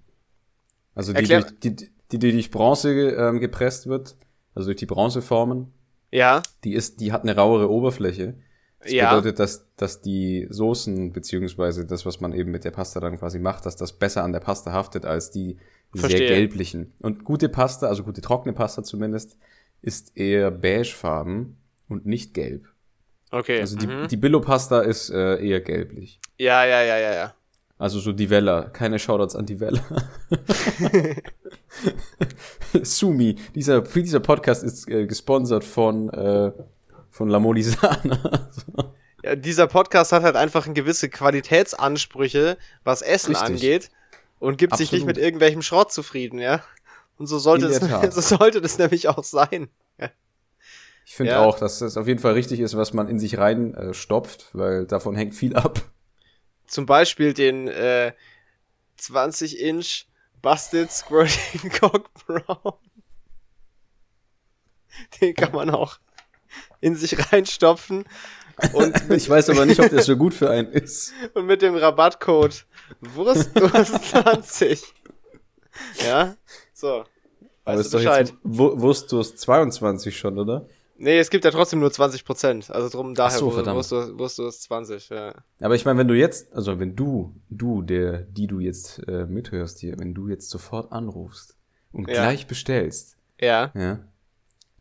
[0.94, 4.16] Also die, Erklär- durch, die, die, die durch Bronze ähm, gepresst wird,
[4.54, 5.74] also durch die Bronzeformen,
[6.12, 8.36] Ja, die ist, die hat eine rauere Oberfläche.
[8.80, 9.10] Das Ja.
[9.10, 13.40] bedeutet, dass, dass die Soßen, beziehungsweise das, was man eben mit der Pasta dann quasi
[13.40, 15.58] macht, dass das besser an der Pasta haftet als die
[16.00, 16.28] Verstehe.
[16.28, 16.94] sehr gelblichen.
[17.00, 19.38] Und gute Pasta, also gute trockene Pasta zumindest,
[19.82, 22.68] ist eher beigefarben und nicht gelb.
[23.32, 23.60] okay.
[23.60, 24.08] Also die, mhm.
[24.08, 26.20] die Billo-Pasta ist äh, eher gelblich.
[26.38, 27.36] ja, ja, ja, ja, ja.
[27.78, 28.64] Also so die Vella.
[28.70, 29.82] Keine Shoutouts an die Vella.
[32.84, 33.36] Sumi.
[33.54, 36.54] Dieser, dieser Podcast ist äh, gesponsert von, äh,
[37.12, 38.50] von La Molisana.
[39.24, 39.36] ja.
[39.36, 43.56] Dieser Podcast hat halt einfach gewisse Qualitätsansprüche, was Essen Richtig.
[43.56, 43.92] angeht
[44.40, 45.16] und gibt sich nicht Absolut.
[45.18, 46.64] mit irgendwelchem Schrott zufrieden, ja.
[47.18, 48.14] Und so sollte, es, Tat.
[48.14, 49.70] so sollte das nämlich auch sein.
[51.06, 51.42] Ich finde Ja.
[51.44, 54.50] auch, dass es auf jeden Fall richtig ist, was man in sich rein äh, stopft,
[54.54, 55.82] weil davon hängt viel ab.
[56.68, 58.14] Zum Beispiel den äh,
[58.98, 60.06] 20 Inch
[60.42, 62.74] Busted Squirting Cock Brown.
[65.22, 66.00] Den kann man auch
[66.82, 68.06] in sich reinstopfen
[68.74, 71.14] und ich weiß aber nicht, ob das so gut für einen ist.
[71.34, 72.66] und mit dem Rabattcode
[73.16, 74.84] Wurstdurst20.
[76.06, 76.36] Ja,
[76.74, 77.04] so.
[77.64, 80.68] Aber Weißt ist du doch jetzt Wu- Wurstdurst 22 schon, oder?
[80.98, 82.72] Nee, es gibt ja trotzdem nur 20%.
[82.72, 83.78] Also drum daher so, verdammt.
[83.78, 85.34] Wurstdurst, Wurstdurst 20, ja.
[85.60, 89.26] Aber ich meine, wenn du jetzt, also wenn du, du, der, die du jetzt äh,
[89.26, 91.58] mithörst hier, wenn du jetzt sofort anrufst
[91.92, 92.14] und Ja.
[92.24, 94.00] gleich bestellst, Ja, ja,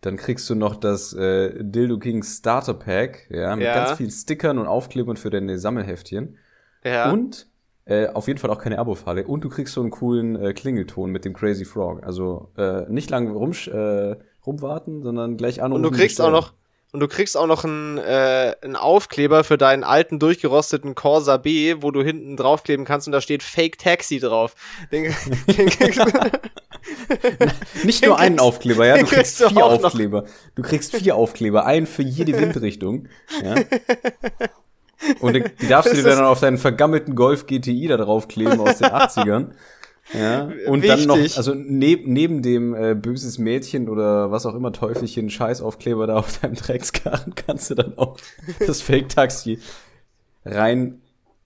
[0.04, 3.74] dann kriegst du noch das äh, Dildo King Starter Pack, ja, mit Ja.
[3.74, 6.38] ganz vielen Stickern und Aufklebern für deine Sammelheftchen.
[6.84, 7.10] ja.
[7.10, 7.46] Und
[7.86, 9.26] äh, auf jeden Fall auch keine Abo-Falle.
[9.26, 12.02] Und du kriegst so einen coolen äh, Klingelton mit dem Crazy Frog.
[12.02, 15.84] Also äh, nicht lang rumsch äh, rumwarten, sondern gleich anrufen.
[15.84, 16.54] Und du kriegst auch noch
[16.92, 21.74] und du kriegst auch noch einen, äh, einen Aufkleber für deinen alten durchgerosteten Corsa B,
[21.80, 24.54] wo du hinten draufkleben kannst und da steht Fake Taxi drauf.
[24.92, 25.12] Den,
[25.58, 26.30] den kriegst du,
[27.84, 29.84] Nicht Den nur einen Aufkleber, ja, du kriegst vier noch.
[29.84, 30.24] Aufkleber.
[30.54, 33.08] Du kriegst vier Aufkleber, einen für jede Windrichtung.
[33.42, 33.54] Ja.
[35.20, 38.88] Und die, darfst du dir dann auf deinen vergammelten Golf GTI da draufkleben aus den
[38.88, 39.48] 80ern.
[40.12, 40.50] Ja.
[40.66, 41.36] Und dann noch, Wichtig.
[41.36, 46.38] also neb, neben dem äh, böses Mädchen oder was auch immer Teufelchen Scheißaufkleber da auf
[46.38, 48.16] deinem Dreckskarren kannst du dann auch
[48.66, 49.58] das Fake-Taxi
[50.44, 51.00] rein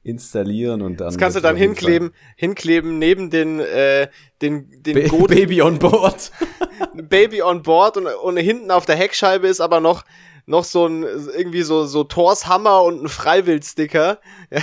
[0.09, 1.09] installieren und dann.
[1.09, 4.09] das kannst du dann hinkleben, hinkleben neben den, äh,
[4.40, 6.33] den, den Ba Goat Baby on board.
[6.94, 10.05] Baby on board und, und hinten auf der Heckscheibe ist aber noch,
[10.47, 14.18] noch so ein, irgendwie so, so Thors Hammer und ein Freiwild-Sticker.
[14.51, 14.62] Ja.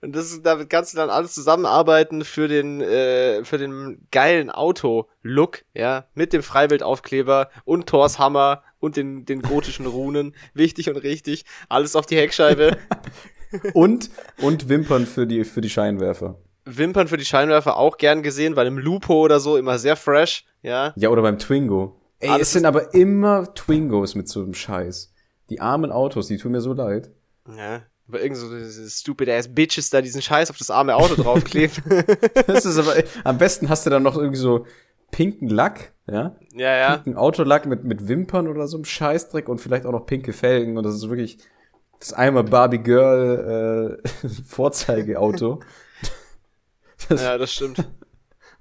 [0.00, 4.48] Und das ist, damit kannst du dann alles zusammenarbeiten für den, äh, für den geilen
[4.48, 10.36] Auto-Look, ja, mit dem Freiwild-Aufkleber und Thors Hammer und den, den gotischen Runen.
[10.54, 11.44] Wichtig und richtig.
[11.68, 12.76] Alles auf die Heckscheibe.
[13.74, 14.10] und,
[14.40, 16.38] und Wimpern für die, für die Scheinwerfer.
[16.64, 20.44] Wimpern für die Scheinwerfer auch gern gesehen, weil im Lupo oder so immer sehr fresh,
[20.62, 20.92] ja.
[20.96, 22.00] Ja, oder beim Twingo.
[22.20, 25.12] Ey, Ah, es sind aber immer Twingos mit so einem Scheiß.
[25.50, 27.10] Die armen Autos, die tun mir so leid.
[27.48, 27.82] Ja.
[28.06, 31.82] Weil irgend so diese stupid ass Bitches da diesen Scheiß auf das arme Auto draufklebt.
[32.46, 34.66] Das ist aber, am besten hast du dann noch irgendwie so
[35.10, 36.36] pinken Lack, ja?
[36.54, 36.96] ja, ja.
[36.96, 40.76] Pinken Autolack mit, mit Wimpern oder so einem Scheißdreck und vielleicht auch noch pinke Felgen
[40.78, 41.38] und das ist wirklich
[42.02, 44.08] das einmal Barbie Girl äh,
[44.46, 45.60] Vorzeigeauto.
[47.08, 47.78] Das, Ja, das stimmt.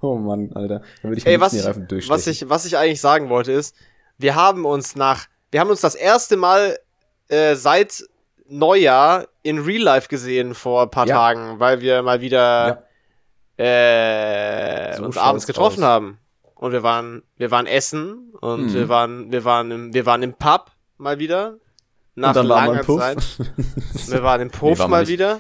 [0.03, 0.81] Oh Mann, Alter.
[1.03, 3.75] Dann würde ich Ey, was, die Reifen was ich, was ich eigentlich sagen wollte ist,
[4.17, 6.79] wir haben uns nach, wir haben uns das erste Mal
[7.27, 8.03] äh, seit
[8.49, 11.15] Neujahr in Real Life gesehen vor ein paar Ja.
[11.17, 12.87] Tagen, weil wir mal wieder
[13.57, 15.89] äh, So uns abends getroffen aus.
[15.89, 16.17] haben.
[16.55, 18.73] Und wir waren, wir waren essen und Mhm.
[18.73, 21.57] wir waren, wir waren im, wir waren im Pub mal wieder.
[22.15, 22.99] Nach dann langer im Puff.
[22.99, 23.17] Zeit.
[24.07, 25.09] Wir waren im Puff waren wir mal nicht.
[25.09, 25.39] wieder.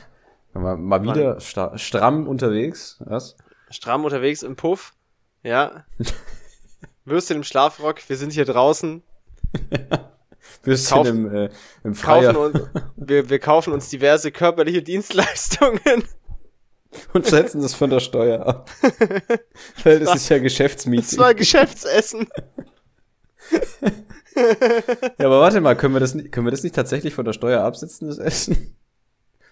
[0.53, 3.35] Mal, mal wieder sta stramm unterwegs, was?
[3.69, 4.93] Stramm unterwegs im Puff.
[5.43, 5.85] Ja.
[7.05, 7.97] Würstchen im Schlafrock.
[8.07, 9.03] Wir sind hier draußen.
[10.89, 11.49] Kauf- im, äh,
[11.83, 15.79] im Freier kaufen uns, wir, wir kaufen uns diverse körperliche Dienstleistungen.
[17.13, 18.69] und setzen das von der Steuer ab.
[19.83, 21.17] Weil das ist ja Das Geschäftsmeeting.
[21.19, 22.27] war Geschäftsessen.
[24.35, 27.33] Ja, aber warte mal, können wir das nicht, können wir das nicht tatsächlich von der
[27.33, 28.75] Steuer absetzen, das Essen?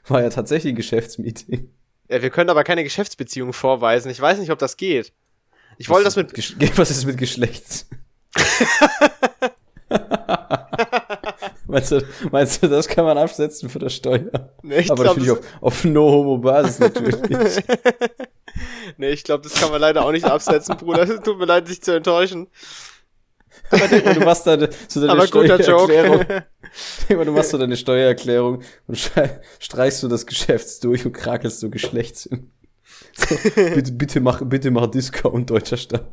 [0.08, 1.70] War ja tatsächlich ein Geschäftsmeeting.
[2.10, 4.10] Ja, wir können aber keine Geschäftsbeziehung vorweisen.
[4.10, 5.14] Ich weiß nicht, ob das geht.
[5.78, 6.78] Ich wollte das mit.
[6.78, 7.88] Was ist mit Geschlechts?
[11.68, 14.52] meinst, du, meinst du, das kann man absetzen von der Steuer?
[14.62, 17.64] Nee, ich aber glaub, natürlich auf, auf No-Homo-Basis natürlich.
[18.98, 21.24] Nee, ich glaube, das kann man leider auch nicht absetzen, Bruder.
[21.24, 22.48] Tut mir leid, dich zu enttäuschen.
[24.14, 26.26] du machst da so deine Aber Steuererklärung.
[27.10, 29.12] Du machst so deine Steuererklärung und
[29.60, 32.52] streichst du das Geschäfts durch und krakelst so Geschlechts hin.
[33.14, 36.06] So, bitte, bitte mach, bitte mach Discount, deutscher Staat.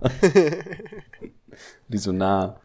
[1.89, 2.61] Die so nah.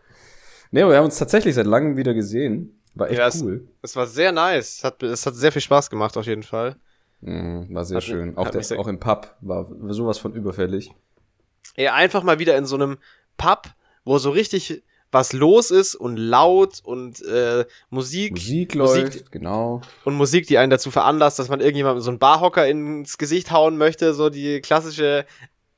[0.71, 2.79] Nee, aber wir haben uns tatsächlich seit langem wieder gesehen.
[2.95, 3.67] War echt Ja, es- cool.
[3.81, 4.77] Es war sehr nice.
[4.77, 6.75] Es hat, es hat sehr viel Spaß gemacht, auf jeden Fall.
[7.21, 8.35] Mhm, war sehr Hat- schön.
[8.37, 10.91] Auch, der, auch im Pub war, sowas von überfällig.
[11.75, 12.97] Ey, einfach mal wieder in so einem
[13.37, 13.67] Pub,
[14.03, 19.81] wo so richtig was los ist und laut und äh, Musik, Musik Musik- läuft, genau.
[20.05, 23.77] und Musik, die einen dazu veranlasst, dass man irgendjemandem so einen Barhocker ins Gesicht hauen
[23.77, 25.25] möchte, so die klassische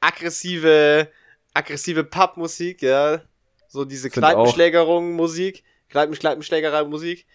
[0.01, 1.09] aggressive,
[1.53, 3.21] aggressive Pub-Musik, ja.
[3.67, 4.11] So diese.
[4.11, 7.25] Kneipenschlägerung-Musik, Kneipen Kneipenschlägerei-Musik.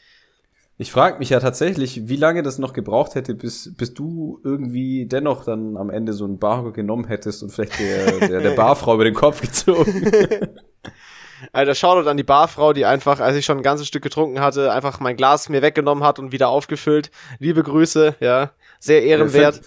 [0.81, 5.07] Ich frage mich ja tatsächlich, wie lange das noch gebraucht hätte, bis, bis du irgendwie
[5.07, 8.95] dennoch dann am Ende so einen Barhocker genommen hättest und vielleicht der, der, der Barfrau
[8.95, 10.11] über den Kopf gezogen.
[11.53, 14.73] Alter, Shoutout an die Barfrau, die einfach, als ich schon ein ganzes Stück getrunken hatte,
[14.73, 17.11] einfach mein Glas mir weggenommen hat und wieder aufgefüllt.
[17.41, 18.53] Liebe Grüße, ja.
[18.79, 19.61] Sehr ehrenwert.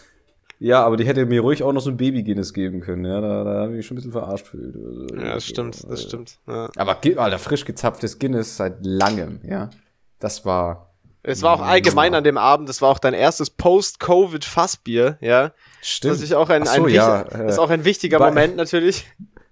[0.59, 3.03] Ja, aber die hätte mir ruhig auch noch so ein Baby-Guinness geben können.
[3.03, 4.75] Ja, da, da habe ich mich schon ein bisschen verarscht gefühlt.
[4.75, 6.37] Also, Ja, das stimmt, das stimmt.
[6.47, 6.69] Ja.
[6.77, 9.71] Aber Alter, frisch gezapftes Guinness seit langem, ja.
[10.19, 10.90] Das war.
[11.23, 15.51] Es war auch allgemein an dem Abend, das war auch dein erstes Post-Covid-Fassbier, ja.
[15.81, 16.13] Stimmt.
[16.15, 18.29] Das ist auch ein, ein, so, wich- ja, das äh, ist auch ein wichtiger bei-
[18.29, 19.07] Moment natürlich.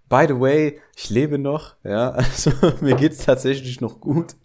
[0.10, 2.10] By the way, ich lebe noch, ja.
[2.16, 2.52] Also
[2.82, 4.36] mir geht's tatsächlich noch gut.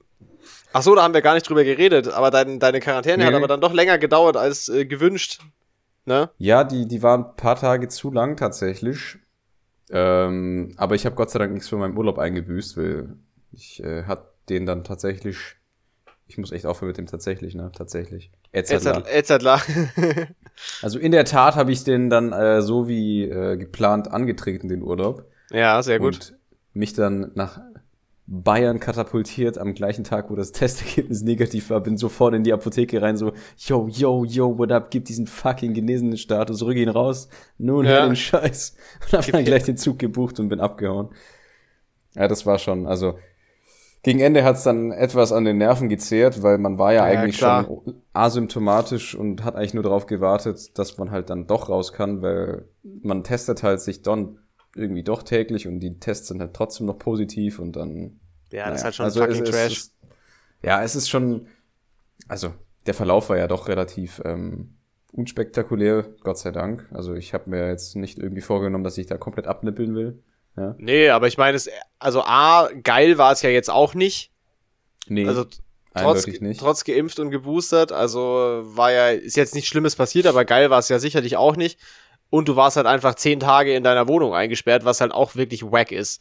[0.72, 3.24] Ach so, da haben wir gar nicht drüber geredet, aber dein, deine Quarantäne Nee.
[3.26, 5.40] hat aber dann doch länger gedauert als äh, gewünscht.
[6.04, 6.28] Ne?
[6.36, 9.16] Ja, die, die waren ein paar Tage zu lang tatsächlich.
[9.90, 13.14] Ähm, aber ich habe Gott sei Dank nichts für meinen Urlaub eingebüßt, weil
[13.52, 15.38] ich äh, hat den dann tatsächlich.
[16.26, 17.70] Ich muss echt aufhören mit dem tatsächlich, ne?
[17.76, 18.30] Tatsächlich.
[18.52, 19.04] Etzadler.
[19.12, 19.60] Etzadler.
[20.82, 24.82] Also in der Tat habe ich den dann äh, so wie äh, geplant angetreten, den
[24.82, 25.24] Urlaub.
[25.50, 26.14] ja, sehr gut.
[26.14, 26.38] Und
[26.74, 27.60] mich dann nach
[28.28, 33.02] Bayern katapultiert am gleichen Tag, wo das Testergebnis negativ war, bin sofort in die Apotheke
[33.02, 37.28] rein, so, yo, yo, yo, what up, gib diesen fucking genesenen Status, rück ihn raus,
[37.58, 37.90] nun Ja.
[37.90, 38.76] hör den Scheiß.
[39.10, 41.08] Und hab dann gleich den Zug gebucht und bin abgehauen.
[42.14, 43.18] Ja, das war schon, also,
[44.04, 47.38] gegen Ende hat's dann etwas an den Nerven gezehrt, weil man war ja, Ja, eigentlich
[47.38, 47.64] klar.
[47.64, 52.22] schon asymptomatisch und hat eigentlich nur darauf gewartet, dass man halt dann doch raus kann,
[52.22, 54.38] weil man testet halt sich dann
[54.76, 58.20] irgendwie doch täglich und die Tests sind halt trotzdem noch positiv und dann.
[58.52, 59.72] Ja, das ist naja, halt schon also fucking es, Trash.
[59.72, 59.94] Es ist,
[60.62, 61.46] ja, es ist schon,
[62.28, 62.54] also
[62.86, 64.76] der Verlauf war ja doch relativ ähm,
[65.12, 66.88] unspektakulär, Gott sei Dank.
[66.92, 70.22] Also ich habe mir jetzt nicht irgendwie vorgenommen, dass ich da komplett abnippeln will.
[70.56, 70.74] Ja.
[70.78, 74.30] Nee, aber ich meine, es, also A, geil war es ja jetzt auch nicht.
[75.06, 75.46] Nee, Also
[75.94, 76.60] trotz, nicht.
[76.60, 80.78] trotz geimpft und geboostert, also war ja, ist jetzt nichts Schlimmes passiert, aber geil war
[80.78, 81.78] es ja sicherlich auch nicht.
[82.30, 85.62] Und du warst halt einfach zehn Tage in deiner Wohnung eingesperrt, was halt auch wirklich
[85.70, 86.20] wack ist.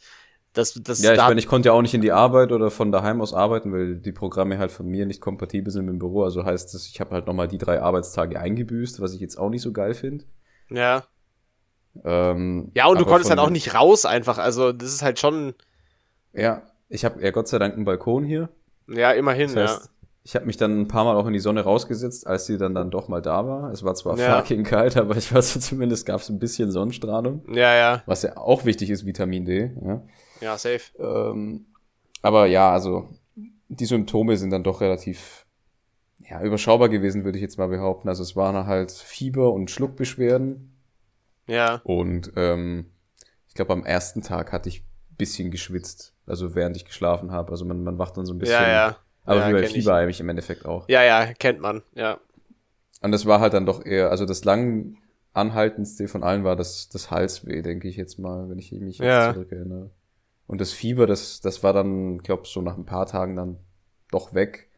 [0.52, 2.92] Das, das, ja, ich meine, ich konnte ja auch nicht in die Arbeit oder von
[2.92, 6.22] daheim aus arbeiten, weil die Programme halt von mir nicht kompatibel sind mit dem Büro.
[6.22, 9.50] Also heißt das, ich habe halt nochmal die drei Arbeitstage eingebüßt, was ich jetzt auch
[9.50, 10.24] nicht so geil finde.
[10.70, 11.04] ja.
[12.04, 14.38] Ähm, Ja, und du konntest halt auch nicht raus einfach.
[14.38, 15.54] Also, das ist halt schon,
[16.32, 18.48] Ja, ich habe ja Gott sei Dank einen Balkon hier.
[18.88, 19.90] ja, immerhin, Das heißt,
[20.26, 22.74] Ich habe mich dann ein paar Mal auch in die Sonne rausgesetzt, als sie dann
[22.74, 23.70] dann doch mal da war.
[23.72, 24.38] Es war zwar Ja.
[24.40, 28.02] fucking kalt, aber ich weiß zumindest gab es ein bisschen Sonnenstrahlung, Ja, ja.
[28.06, 29.70] was ja auch wichtig ist, Vitamin D.
[29.84, 30.02] Ja.
[30.40, 30.80] Ja, safe.
[30.98, 31.66] Ähm,
[32.22, 33.08] aber ja, also
[33.68, 35.44] die Symptome sind dann doch relativ
[36.26, 38.08] ja, überschaubar gewesen, würde ich jetzt mal behaupten.
[38.08, 40.73] Also es waren halt Fieber und Schluckbeschwerden.
[41.46, 41.80] Ja.
[41.84, 42.86] Und ähm,
[43.48, 47.52] ich glaube, am ersten Tag hatte ich ein bisschen geschwitzt, also während ich geschlafen habe.
[47.52, 48.62] Also man, man wacht dann so ein bisschen.
[48.62, 48.96] Ja, ja.
[49.24, 49.72] Aber Ja, wie bei ich.
[49.72, 50.88] Fieber eigentlich im Endeffekt auch.
[50.88, 51.82] Ja, ja, kennt man.
[51.94, 52.18] Ja.
[53.00, 54.96] Und das war halt dann doch eher, also das lang
[55.34, 59.06] anhaltendste von allen war das, das Halsweh, denke ich jetzt mal, wenn ich mich jetzt
[59.06, 59.32] Ja.
[59.34, 59.90] zurückerinnere.
[60.46, 63.58] Und das Fieber, das, das war dann, glaube so nach ein paar Tagen dann
[64.10, 64.68] doch weg.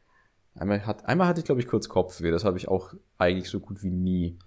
[0.55, 2.31] Einmal, hat, einmal hatte ich, glaube ich, kurz Kopfweh.
[2.31, 4.39] Das habe ich auch eigentlich so gut wie nie.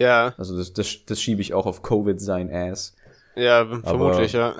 [0.00, 0.34] Ja.
[0.38, 2.96] Also das, das, das schiebe ich auch auf Covid sein Ass.
[3.36, 4.54] Ja, vermutlich, ja.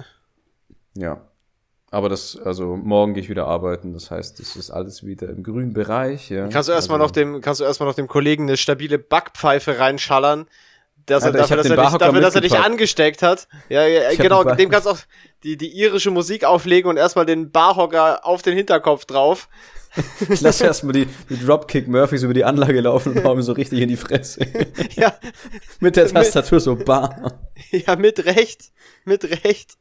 [0.94, 1.22] Ja.
[1.90, 3.92] Aber das, also morgen gehe ich wieder arbeiten.
[3.94, 6.30] Das heißt, es ist alles wieder im grünen Bereich.
[6.30, 6.46] Ja.
[6.48, 9.78] Kannst du erstmal also, noch dem, kannst du erstmal noch dem Kollegen eine stabile Backpfeife
[9.78, 10.46] reinschallern,
[11.06, 13.48] dass er Alter, ich dafür, dass er, dich, dafür, dass er dich angesteckt hat.
[13.68, 14.98] Ja, ja genau, Bar- dem kannst du auch
[15.42, 19.48] die, die irische Musik auflegen und erstmal den Barhocker auf den Hinterkopf drauf.
[20.28, 23.52] Ich lasse erstmal die, die Dropkick Murphys über die Anlage laufen und hau ihm so
[23.52, 24.46] richtig in die Fresse.
[24.94, 25.14] Ja,
[25.80, 27.32] Mit der Tastatur so bam.
[27.72, 28.70] ja, mit Recht.
[29.04, 29.74] Mit Recht.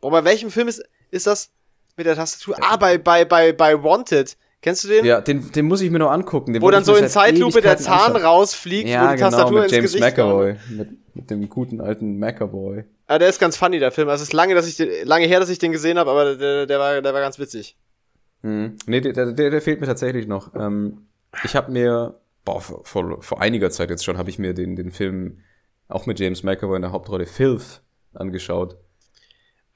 [0.00, 1.50] Boah, bei welchem Film ist, ist das
[1.96, 2.56] mit der Tastatur?
[2.60, 4.36] Ah, bei, bei, bei, bei Wanted.
[4.60, 5.04] Kennst du den?
[5.04, 6.52] Ja, den, den muss ich mir noch angucken.
[6.52, 8.22] Den Wo dann so in Zeitlupe der Zahn anschauen.
[8.22, 10.56] rausfliegt, Ja, wo die genau, Tastatur mit ins James Gesicht McAvoy.
[10.70, 12.84] Mit, mit dem guten alten McAvoy.
[13.06, 14.08] Ah, der ist ganz funny, der Film.
[14.08, 16.34] Also es ist lange, dass ich den, lange her, dass ich den gesehen habe, aber
[16.34, 17.76] der, der, war, der war ganz witzig.
[18.42, 18.76] Mhm.
[18.86, 20.54] Nee, der, der, der fehlt mir tatsächlich noch.
[20.54, 21.06] Ähm,
[21.44, 24.74] ich habe mir, boah, vor, vor, vor einiger Zeit jetzt schon, habe ich mir den,
[24.76, 25.38] den Film
[25.88, 28.76] auch mit James McAvoy in der Hauptrolle Filth angeschaut.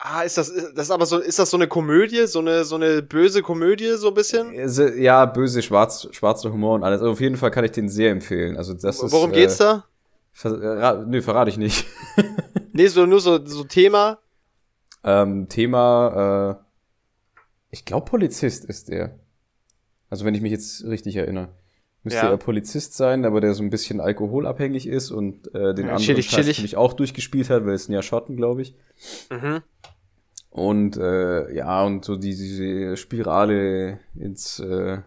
[0.05, 2.75] Ah, ist das, ist das aber so, ist das so eine Komödie, so eine, so
[2.75, 4.59] eine böse Komödie, so ein bisschen?
[4.59, 7.01] Also, Ja, böse, schwarz, schwarzer Humor und alles.
[7.01, 8.57] Also auf jeden Fall kann ich den sehr empfehlen.
[8.57, 9.85] Also das ist, Worum geht's äh, da?
[10.33, 11.87] Ver äh, nö, verrate ich nicht.
[12.75, 14.19] Nee, so, nur so, so Thema.
[15.05, 16.65] ähm, Thema, äh,
[17.71, 19.19] ich glaube Polizist ist der.
[20.09, 21.51] Also wenn ich mich jetzt richtig erinnere.
[22.05, 22.31] Müsste Ja.
[22.31, 25.99] er Polizist sein, aber der so ein bisschen alkoholabhängig ist und äh, den Ja, anderen
[25.99, 26.57] chillig, Scheiß chillig.
[26.59, 28.75] natürlich auch durchgespielt hat, weil es sind ja Schotten, glaube ich.
[29.31, 29.61] Mhm.
[30.51, 34.99] Und äh, ja, und so die, diese Spirale ins äh,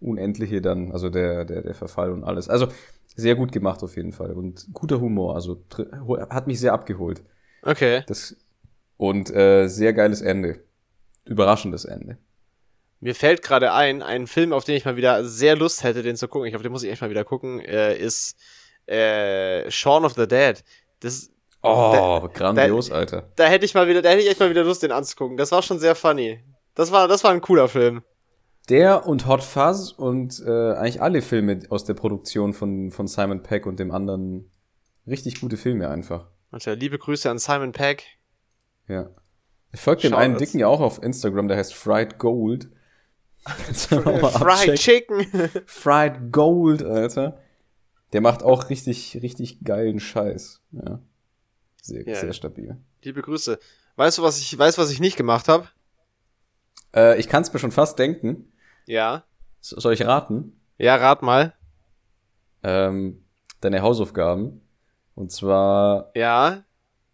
[0.00, 2.48] Unendliche dann, also der, der, der Verfall und alles.
[2.48, 2.68] Also
[3.14, 4.32] sehr gut gemacht auf jeden Fall.
[4.32, 5.62] Und guter Humor, also
[6.30, 7.22] hat mich sehr abgeholt.
[7.62, 8.02] Okay.
[8.06, 8.36] Das,
[8.96, 10.60] und äh, sehr geiles Ende.
[11.24, 12.16] Überraschendes Ende.
[13.00, 16.16] Mir fällt gerade ein, ein Film, auf den ich mal wieder sehr Lust hätte, den
[16.16, 18.36] zu gucken, ich glaube, den muss ich echt mal wieder gucken, äh, ist
[18.86, 20.62] äh, Shaun of the Dead.
[21.00, 21.30] Das,
[21.60, 23.32] Oh, grandios, Alter.
[23.34, 25.36] da hätte ich mal wieder, da hätte ich echt mal wieder Lust, den anzugucken.
[25.36, 26.40] Das war schon sehr funny.
[26.74, 28.02] Das war, das war ein cooler Film.
[28.68, 33.42] Der und Hot Fuzz und äh, eigentlich alle Filme aus der Produktion von, von Simon
[33.42, 34.50] Peck und dem anderen
[35.06, 36.28] richtig gute Filme einfach.
[36.52, 38.04] Ja, liebe Grüße an Simon Peck.
[38.86, 39.10] Ja.
[39.72, 40.38] Ich folge dem einen.
[40.38, 42.68] Dicken ja auch auf Instagram, der heißt Fried Gold.
[42.68, 42.72] Kannst du noch
[43.34, 44.78] mal Fried.
[44.78, 45.26] Chicken.
[45.66, 47.38] Fried Gold, Alter.
[48.12, 50.60] Der macht auch richtig, richtig geilen Scheiß.
[50.72, 51.00] Ja.
[51.82, 52.14] Sehr, Ja.
[52.16, 52.76] sehr stabil.
[53.02, 53.58] liebe Grüße.
[53.96, 55.68] Weißt du, was ich, weißt, was ich nicht gemacht habe?
[56.94, 58.52] Äh, ich kann es mir schon fast denken.
[58.86, 59.24] Ja.
[59.60, 60.60] So- Soll ich raten?
[60.78, 61.54] Ja, rat mal.
[62.62, 63.24] Ähm,
[63.60, 64.60] deine Hausaufgaben.
[65.14, 66.64] Und zwar Ja.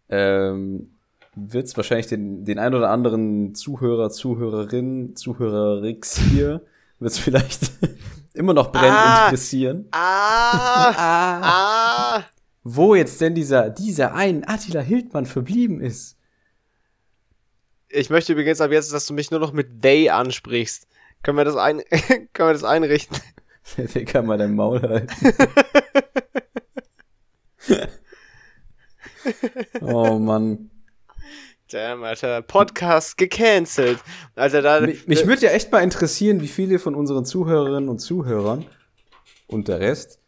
[0.09, 0.94] ähm,
[1.37, 6.63] wird es wahrscheinlich den, den ein oder anderen Zuhörer, Zuhörerin, Zuhörerix hier,
[6.99, 7.73] wird es vielleicht
[8.35, 9.25] immer noch brennend Ah.
[9.27, 9.87] interessieren.
[9.91, 10.91] Ah.
[10.97, 11.41] Ah.
[12.19, 12.25] ah.
[12.63, 16.17] Wo jetzt denn dieser, dieser ein Attila Hildmann verblieben ist.
[17.89, 20.87] Ich möchte übrigens ab jetzt, dass du mich nur noch mit they ansprichst.
[21.23, 21.83] Können wir das ein,
[22.33, 23.19] können wir das einrichten?
[23.77, 25.15] Der kann mal dein Maul halten.
[29.81, 30.71] oh Mann.
[31.71, 32.43] Damn, Alter.
[32.43, 33.99] Podcast gecancelt.
[34.37, 34.81] Alter, da.
[34.81, 38.65] Mich, mich würde ja echt mal interessieren, wie viele von unseren Zuhörerinnen und Zuhörern
[39.47, 40.19] und der Rest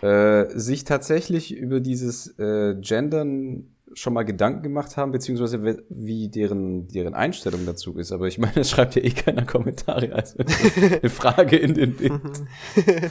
[0.00, 6.28] äh, sich tatsächlich über dieses äh, Gendern schon mal Gedanken gemacht haben, beziehungsweise we- wie
[6.28, 8.12] deren, deren Einstellung dazu ist.
[8.12, 10.12] Aber ich meine, es schreibt ja eh keiner Kommentare.
[10.12, 10.38] Also
[11.00, 12.12] eine Frage in den Bild.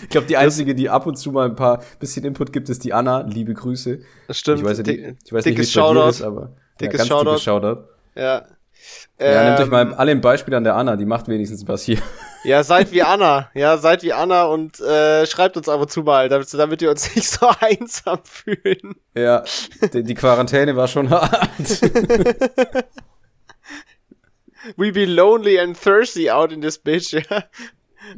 [0.03, 2.83] Ich glaube, die einzige, die ab und zu mal ein paar bisschen Input gibt, ist
[2.83, 3.21] die Anna.
[3.21, 3.99] Liebe Grüße.
[4.27, 4.59] das stimmt.
[4.59, 7.07] Ich weiß, ja, die, ich weiß nicht, wie es bei dir ist, aber Dickes ganz
[7.09, 7.29] Shoutout.
[7.31, 7.83] dickes Shoutout.
[8.15, 8.45] Ja.
[9.19, 11.83] Ja, nehmt euch Ähm, mal alle ein Beispiel an der Anna, die macht wenigstens was
[11.83, 11.99] hier.
[12.43, 13.49] Ja, seid wie Anna.
[13.55, 16.91] Ja, seid wie Anna und äh, schreibt uns ab und zu mal, damit, damit wir
[16.91, 18.93] uns nicht so einsam fühlen.
[19.15, 19.43] Ja,
[19.91, 21.41] die, die Quarantäne war schon hart.
[24.77, 27.45] We be lonely and thirsty out in this bitch, ja.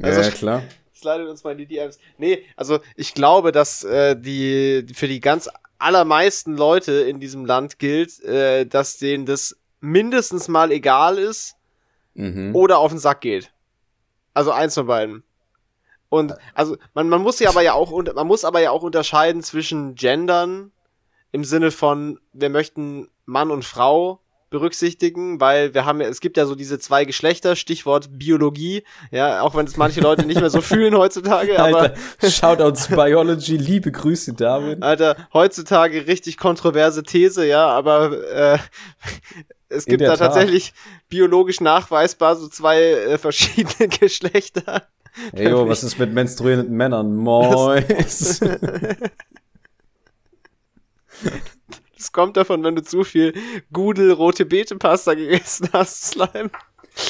[0.02, 0.62] Also, ja, klar.
[0.94, 1.98] Slidet uns mal in die DMs.
[2.18, 5.48] Nee, also ich glaube, dass äh, die für die ganz
[5.78, 11.54] allermeisten Leute in diesem Land gilt, äh, dass denen das mindestens mal egal ist
[12.14, 12.54] Mhm.
[12.54, 13.52] oder auf den Sack geht.
[14.34, 15.22] Also eins von beiden.
[16.08, 19.42] Und also man, man muss ja aber ja auch man muss aber ja auch unterscheiden
[19.42, 20.72] zwischen Gendern
[21.32, 24.20] im Sinne von wir möchten Mann und Frau
[24.50, 29.42] berücksichtigen, weil wir haben ja es gibt ja so diese zwei Geschlechter, Stichwort Biologie, ja,
[29.42, 31.96] auch wenn es manche Leute nicht mehr so fühlen heutzutage, aber Alter,
[32.30, 34.82] Shoutouts Biology, liebe Grüße, David.
[34.82, 38.58] Alter, heutzutage richtig kontroverse These, ja, aber äh,
[39.68, 40.18] es gibt da Tat.
[40.18, 40.72] tatsächlich
[41.08, 44.84] biologisch nachweisbar so zwei äh, verschiedene Geschlechter.
[45.32, 47.16] Ey, yo, was ist mit menstruierenden Männern?
[47.16, 48.40] Mois.
[51.98, 53.34] Das kommt davon, wenn du zu viel
[53.72, 56.50] Gudel rote Beete Pasta gegessen hast, Slime.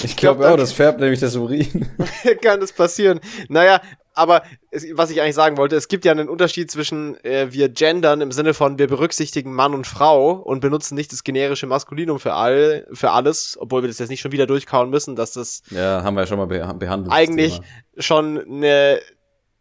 [0.03, 1.89] Ich glaub, glaube auch, dann- das färbt nämlich das Urin.
[2.43, 3.21] Kann das passieren.
[3.49, 3.81] Naja,
[4.15, 7.69] aber es, was ich eigentlich sagen wollte, es gibt ja einen Unterschied zwischen äh, wir
[7.69, 12.19] gendern im Sinne von wir berücksichtigen Mann und Frau und benutzen nicht das generische Maskulinum
[12.19, 15.63] für all für alles, obwohl wir das jetzt nicht schon wieder durchkauen müssen, dass das
[15.71, 17.13] Ja, haben wir ja schon mal be behandelt.
[17.15, 17.61] eigentlich
[17.97, 19.01] schon eine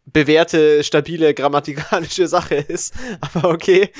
[0.06, 2.94] bewährte, stabile grammatikalische Sache ist.
[3.34, 3.90] Aber okay,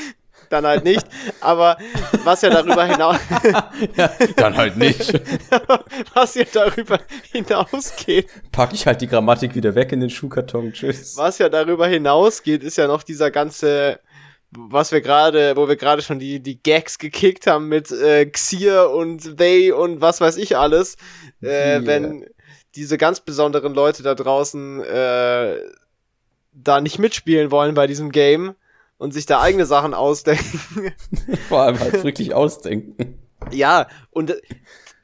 [0.49, 1.07] dann halt nicht.
[1.41, 1.77] Aber
[2.25, 3.17] was ja darüber hinaus,
[3.97, 5.13] ja, dann halt nicht.
[6.15, 7.01] was ja darüber
[7.33, 10.73] hinausgeht, Pack ich halt die Grammatik wieder weg in den Schuhkarton.
[10.73, 11.17] Tschüss.
[11.17, 14.01] was ja darüber hinausgeht, ist ja noch dieser ganze,
[14.51, 18.91] was wir gerade, wo wir gerade schon die, die Gags gekickt haben mit äh, Xier
[18.91, 20.97] und they und was weiß ich alles,
[21.41, 22.27] äh, Wie, wenn
[22.75, 25.57] diese ganz besonderen Leute da draußen äh,
[26.53, 28.55] da nicht mitspielen wollen bei diesem Game
[28.99, 30.93] und sich da eigene Sachen ausdenken.
[31.49, 33.19] Vor allem halt wirklich ausdenken.
[33.51, 34.35] ja, und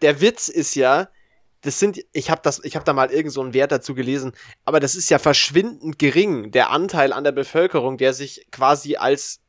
[0.02, 1.08] der Witz ist ja,
[1.62, 4.32] das sind, ich habe das, ich habe da mal irgend so einen Wert dazu gelesen,
[4.64, 9.40] aber das ist ja verschwindend gering, der Anteil an der Bevölkerung, der sich quasi als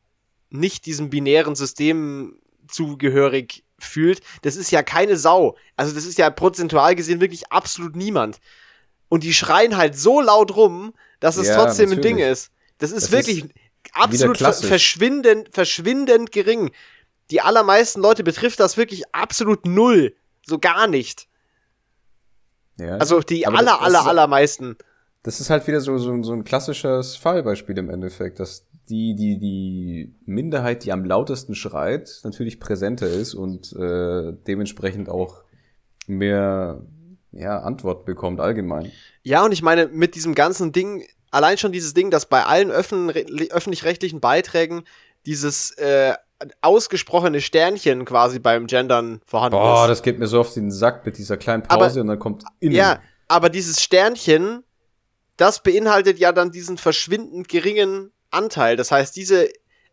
[0.49, 2.39] nicht diesem binären System
[2.69, 4.21] zugehörig fühlt.
[4.43, 5.57] Das ist ja keine Sau.
[5.75, 8.39] Also das ist ja prozentual gesehen wirklich absolut niemand.
[9.09, 12.15] Und die schreien halt so laut rum, dass es Ja, trotzdem ein natürlich.
[12.17, 12.51] Ding ist.
[12.77, 13.51] Das ist Das wirklich ist
[13.93, 16.71] absolut verschwindend, verschwindend gering.
[17.31, 20.15] Die allermeisten Leute betrifft das wirklich absolut null.
[20.45, 21.27] So gar nicht.
[22.77, 22.97] Ja.
[22.97, 24.77] Also die Aber das- aller, das aller, ist- allermeisten.
[25.23, 29.39] Das ist halt wieder so, so, so ein klassisches Fallbeispiel im Endeffekt, dass die, die,
[29.39, 35.43] die Minderheit, die am lautesten schreit, natürlich präsenter ist und äh, dementsprechend auch
[36.05, 36.81] mehr
[37.31, 38.91] ja, Antwort bekommt allgemein.
[39.23, 41.03] Ja, und ich meine, mit diesem ganzen Ding,
[41.36, 44.83] allein schon dieses Ding, dass bei allen öffentlich-rechtlichen Beiträgen
[45.25, 46.13] dieses äh,
[46.61, 49.89] ausgesprochene Sternchen quasi beim Gendern vorhanden Boah, ist.
[49.89, 52.43] das geht mir so auf den Sack mit dieser kleinen Aber- Pause und dann kommt
[52.59, 52.75] innen.
[52.75, 54.63] Ja, aber dieses Sternchen,
[55.38, 58.75] das beinhaltet ja dann diesen verschwindend geringen Anteil.
[58.75, 59.49] Das heißt, diese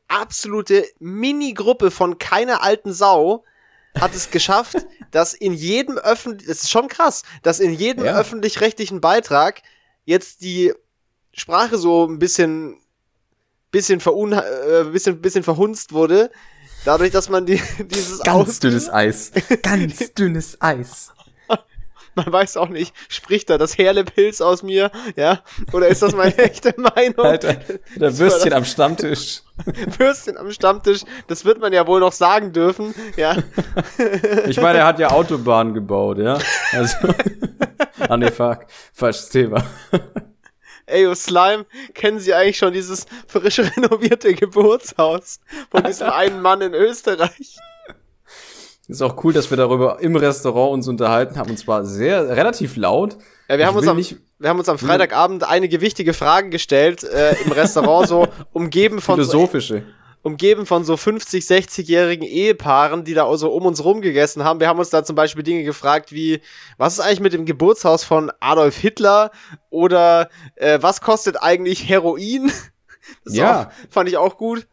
[0.08, 3.44] absolute Mini-Gruppe von keiner alten Sau
[3.98, 4.76] hat es geschafft,
[5.10, 8.18] dass in jedem öffentlich, das ist schon krass, dass in jedem Ja.
[8.18, 9.62] öffentlich-rechtlichen Beitrag
[10.04, 10.72] jetzt die
[11.32, 12.76] Sprache so ein bisschen,
[13.70, 16.30] bisschen verun, äh, bisschen, bisschen verhunzt wurde,
[16.84, 19.32] dadurch, dass man die, dieses Ganz Aus- dünnes Eis.
[19.62, 21.12] Ganz dünnes Eis.
[22.14, 25.40] Man weiß auch nicht, spricht da das Herle-Pilz aus mir, ja?
[25.72, 27.24] Oder ist das meine echte Meinung?
[27.24, 27.54] Alter,
[27.96, 29.40] der Würstchen am Stammtisch.
[29.96, 33.38] Würstchen am Stammtisch, das wird man ja wohl noch sagen dürfen, ja?
[34.46, 36.38] Ich meine, er hat ja Autobahnen gebaut, ja.
[36.72, 36.96] Also.
[38.00, 38.66] ah, nee, fuck.
[38.92, 39.64] Falsches Thema.
[40.86, 41.64] Ey, oh Slime,
[41.94, 47.56] kennen Sie eigentlich schon dieses frisch renovierte Geburtshaus von diesem einen Mann in Österreich?
[48.88, 51.50] Ist auch cool, dass wir darüber im Restaurant uns unterhalten haben.
[51.50, 53.16] Und zwar sehr, relativ laut.
[53.48, 57.04] Ja, wir haben uns am, nicht- wir haben uns am Freitagabend einige wichtige Fragen gestellt,
[57.04, 59.84] äh, im Restaurant so, umgeben von so, Philosophische.
[60.22, 64.60] Umgeben von so 50, 60-jährigen Ehepaaren, die da so um uns rum gegessen haben.
[64.60, 66.40] Wir haben uns da zum Beispiel Dinge gefragt wie,
[66.78, 69.30] was ist eigentlich mit dem Geburtshaus von Adolf Hitler?
[69.70, 72.50] Oder äh, was kostet eigentlich Heroin?
[73.24, 73.62] Das Ja.
[73.66, 74.68] Auch, fand ich auch gut.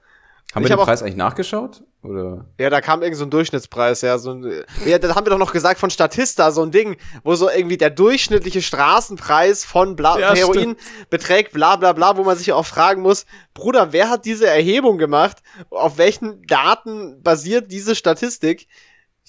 [0.54, 1.84] Haben Ich wir hab den auch- Preis eigentlich nachgeschaut?
[2.02, 2.45] Oder?
[2.58, 4.18] Ja, da kam irgend so ein Durchschnittspreis, ja.
[4.18, 7.36] So ein, ja, das haben wir doch noch gesagt von Statista, so ein Ding, wo
[7.36, 10.78] so irgendwie der durchschnittliche Straßenpreis von bla Ja, Heroin
[11.10, 14.97] beträgt bla bla bla, wo man sich auch fragen muss, Bruder, wer hat diese Erhebung
[14.97, 15.38] gemacht?
[15.70, 18.68] Auf welchen Daten basiert diese Statistik?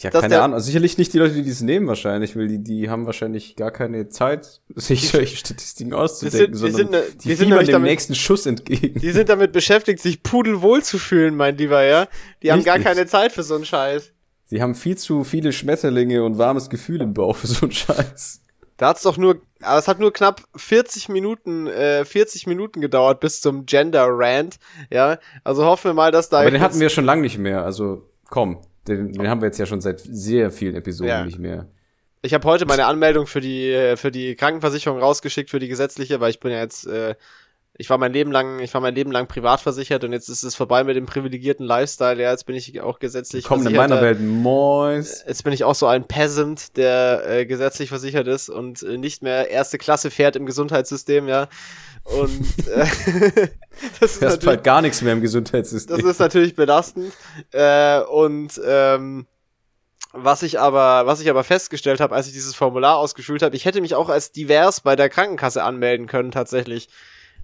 [0.03, 0.55] Ja, Dass keine Ahnung.
[0.55, 3.71] Also sicherlich nicht die Leute, die dies nehmen wahrscheinlich, weil die, die haben wahrscheinlich gar
[3.71, 7.67] keine Zeit, sich solche Statistiken auszudenken, sind- wir sondern sind, äh, die wir sind fiebern
[7.67, 8.99] dem damit- nächsten Schuss entgegen.
[8.99, 12.09] Die sind damit beschäftigt, sich pudelwohl zu fühlen, mein Lieber, ja.
[12.43, 14.13] Die haben gar keine Zeit für so einen Scheiß.
[14.47, 18.41] Sie haben viel zu viele Schmetterlinge und warmes Gefühl im Bauch für so einen Scheiß.
[18.79, 23.21] Da hat's doch nur, aber es hat nur knapp 40 Minuten, äh, 40 Minuten gedauert
[23.21, 24.57] bis zum Gender Rant.
[24.91, 26.41] Ja, also hoffen wir mal, dass da.
[26.41, 27.63] Aber den hatten wir schon lange nicht mehr.
[27.65, 28.59] Also komm,
[28.91, 31.25] den, den haben wir jetzt ja schon seit sehr vielen Episoden Ja.
[31.25, 31.67] nicht mehr.
[32.23, 36.21] Ich habe heute meine Anmeldung für die äh, für die Krankenversicherung rausgeschickt für die gesetzliche,
[36.21, 37.15] weil ich bin ja jetzt äh,
[37.79, 40.43] ich war mein Leben lang ich war mein Leben lang privat versichert und jetzt ist
[40.43, 42.21] es vorbei mit dem privilegierten Lifestyle.
[42.21, 45.25] Ja, jetzt bin ich auch gesetzlich Kommen in meiner Welt Mois.
[45.27, 49.23] Jetzt bin ich auch so ein Peasant, der äh, gesetzlich versichert ist und äh, nicht
[49.23, 51.49] mehr erste Klasse fährt im Gesundheitssystem, ja.
[52.05, 52.87] Und äh,
[54.01, 55.97] das ist bald gar nichts mehr im Gesundheitssystem.
[55.97, 57.13] das ist natürlich belastend.
[57.53, 59.27] Äh, und ähm,
[60.13, 63.65] was ich aber, was ich aber festgestellt habe, als ich dieses Formular ausgefüllt habe, ich
[63.65, 66.89] hätte mich auch als divers bei der Krankenkasse anmelden können, tatsächlich.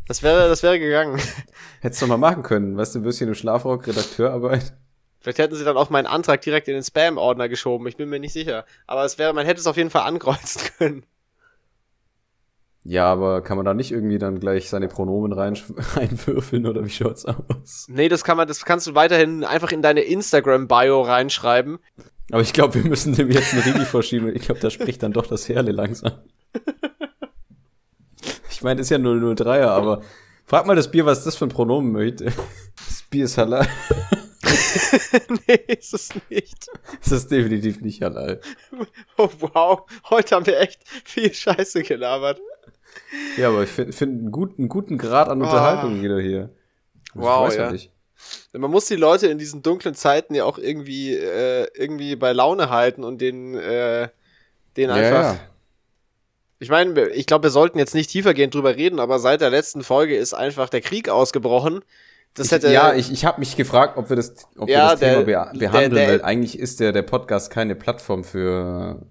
[0.07, 1.21] Das wäre, das wäre gegangen.
[1.81, 2.77] Hättest du mal machen können.
[2.77, 4.75] Weißt du, wirst hier im Schlafrock Redakteurarbeit.
[5.21, 7.87] Vielleicht hätten sie dann auch meinen Antrag direkt in den Spam-Ordner geschoben.
[7.89, 8.65] Ich bin mir nicht sicher.
[8.87, 11.07] Aber es wäre, man hätte es auf jeden Fall ankreuzen können.
[12.85, 15.59] Ja, aber kann man da nicht irgendwie dann gleich seine Pronomen rein,
[15.97, 17.89] reinwürfeln oder wie schaut's aus?
[17.89, 21.81] Nee, das kann man, das kannst du weiterhin einfach in deine Instagram-Bio reinschreiben.
[22.31, 24.35] Aber ich glaube, wir müssen dem jetzt einen Riegel vorschieben.
[24.37, 26.13] Ich glaube, da spricht dann doch das Herle langsam.
[28.57, 30.01] Ich meine, ist ja 003er, aber
[30.47, 32.25] frag mal das Bier, was das für ein Pronomen möchte.
[32.25, 33.69] Das Bier ist halal.
[35.47, 36.67] nee, ist es nicht.
[37.03, 38.41] Das ist definitiv nicht halal.
[39.19, 39.83] Oh, wow.
[40.09, 42.41] Heute haben wir echt viel Scheiße gelabert.
[43.37, 46.49] Ja, aber ich finde find einen guten, einen guten Grad an Unterhaltung wieder hier.
[47.15, 47.71] Also Wow, ja.
[47.71, 47.91] nicht.
[48.55, 52.71] Man muss die Leute in diesen dunklen Zeiten ja auch irgendwie, äh, irgendwie bei Laune
[52.71, 54.09] halten und den, äh,
[54.79, 55.13] den einfach.
[55.13, 55.41] Ja, ja.
[56.59, 59.83] Ich meine, ich glaube, wir sollten jetzt nicht tiefergehend drüber reden, aber seit der letzten
[59.85, 61.81] Folge ist einfach der Krieg ausgebrochen.
[62.35, 62.73] Das Ich, hätte.
[62.73, 65.25] ja, ich, ich habe mich gefragt, ob wir das, ob Ja, wir das der- Thema
[65.25, 69.07] be der- behandeln, der- weil eigentlich ist der, der Podcast keine Plattform für,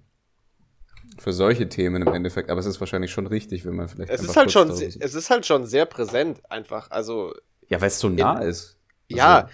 [1.17, 2.49] für solche Themen im Endeffekt.
[2.49, 5.29] Aber es ist wahrscheinlich schon richtig, wenn man vielleicht es ist halt schon, es ist
[5.29, 6.91] halt schon sehr präsent, einfach.
[6.91, 7.33] Also,
[7.67, 8.77] Ja, weil es so nah ist.
[9.11, 9.49] Also, ja,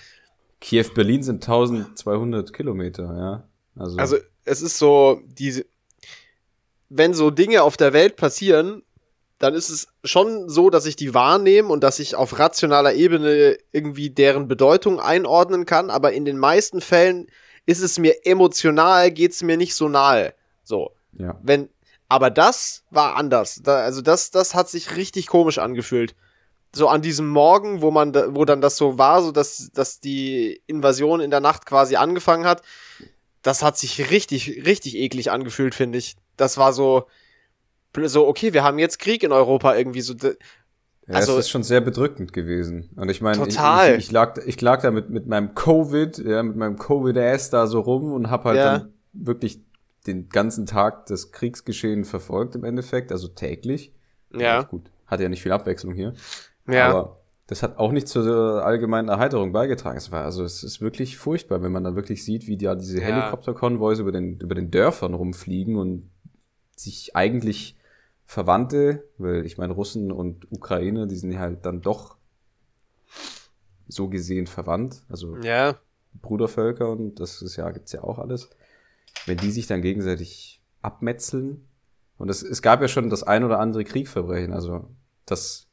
[0.60, 3.48] Kiew, Berlin sind 1200 Kilometer, ja.
[3.82, 5.66] Also, Also es ist so, diese,
[6.94, 8.84] wenn so Dinge auf der Welt passieren,
[9.40, 13.58] dann ist es schon so, dass ich die wahrnehme und dass ich auf rationaler Ebene
[13.72, 17.28] irgendwie deren Bedeutung einordnen kann, aber in den meisten Fällen
[17.66, 20.34] ist es mir emotional, geht's mir nicht so nahe.
[20.64, 21.40] So, ja.
[21.42, 21.70] wenn,
[22.10, 23.62] aber das war anders.
[23.64, 26.14] Da, also das, das hat sich richtig komisch angefühlt.
[26.74, 30.02] So an diesem Morgen, wo man, da, wo dann das so war, so dass, dass
[30.02, 32.62] die Invasion in der Nacht quasi angefangen hat,
[33.42, 36.16] das hat sich richtig, richtig eklig angefühlt, finde ich.
[36.42, 37.06] Das war so,
[38.06, 40.14] so, okay, wir haben jetzt Krieg in Europa irgendwie so.
[40.14, 40.32] Ja,
[41.16, 42.90] Also- es ist schon sehr bedrückend gewesen.
[42.96, 46.44] Und ich meine, ich, ich, ich, lag, ich lag da mit, mit meinem Covid, ja,
[46.44, 48.78] mit meinem Covid-Ass da so rum und hab halt Ja.
[48.80, 49.62] dann wirklich
[50.08, 53.94] den ganzen Tag das Kriegsgeschehen verfolgt im Endeffekt, also täglich.
[54.34, 56.14] Ja, Gut, hatte ja nicht viel Abwechslung hier.
[56.68, 57.18] ja, Aber
[57.48, 59.98] das hat auch nicht zur allgemeinen Erheiterung beigetragen.
[59.98, 63.00] Es war, also es ist wirklich furchtbar, wenn man dann wirklich sieht, wie da diese
[63.02, 63.08] Ja.
[63.08, 66.10] Helikopterkonvois über den, über den Dörfern rumfliegen und
[66.84, 67.78] sich eigentlich
[68.26, 72.18] Verwandte, weil ich meine, Russen und Ukraine, die sind halt dann doch
[73.88, 75.78] so gesehen verwandt, also ja,
[76.22, 78.50] Brudervölker und das ist ja, gibt's ja auch alles.
[79.26, 81.68] Wenn die sich dann gegenseitig abmetzeln,
[82.18, 84.88] und es, es gab ja schon das ein oder andere Kriegsverbrechen, also
[85.26, 85.68] das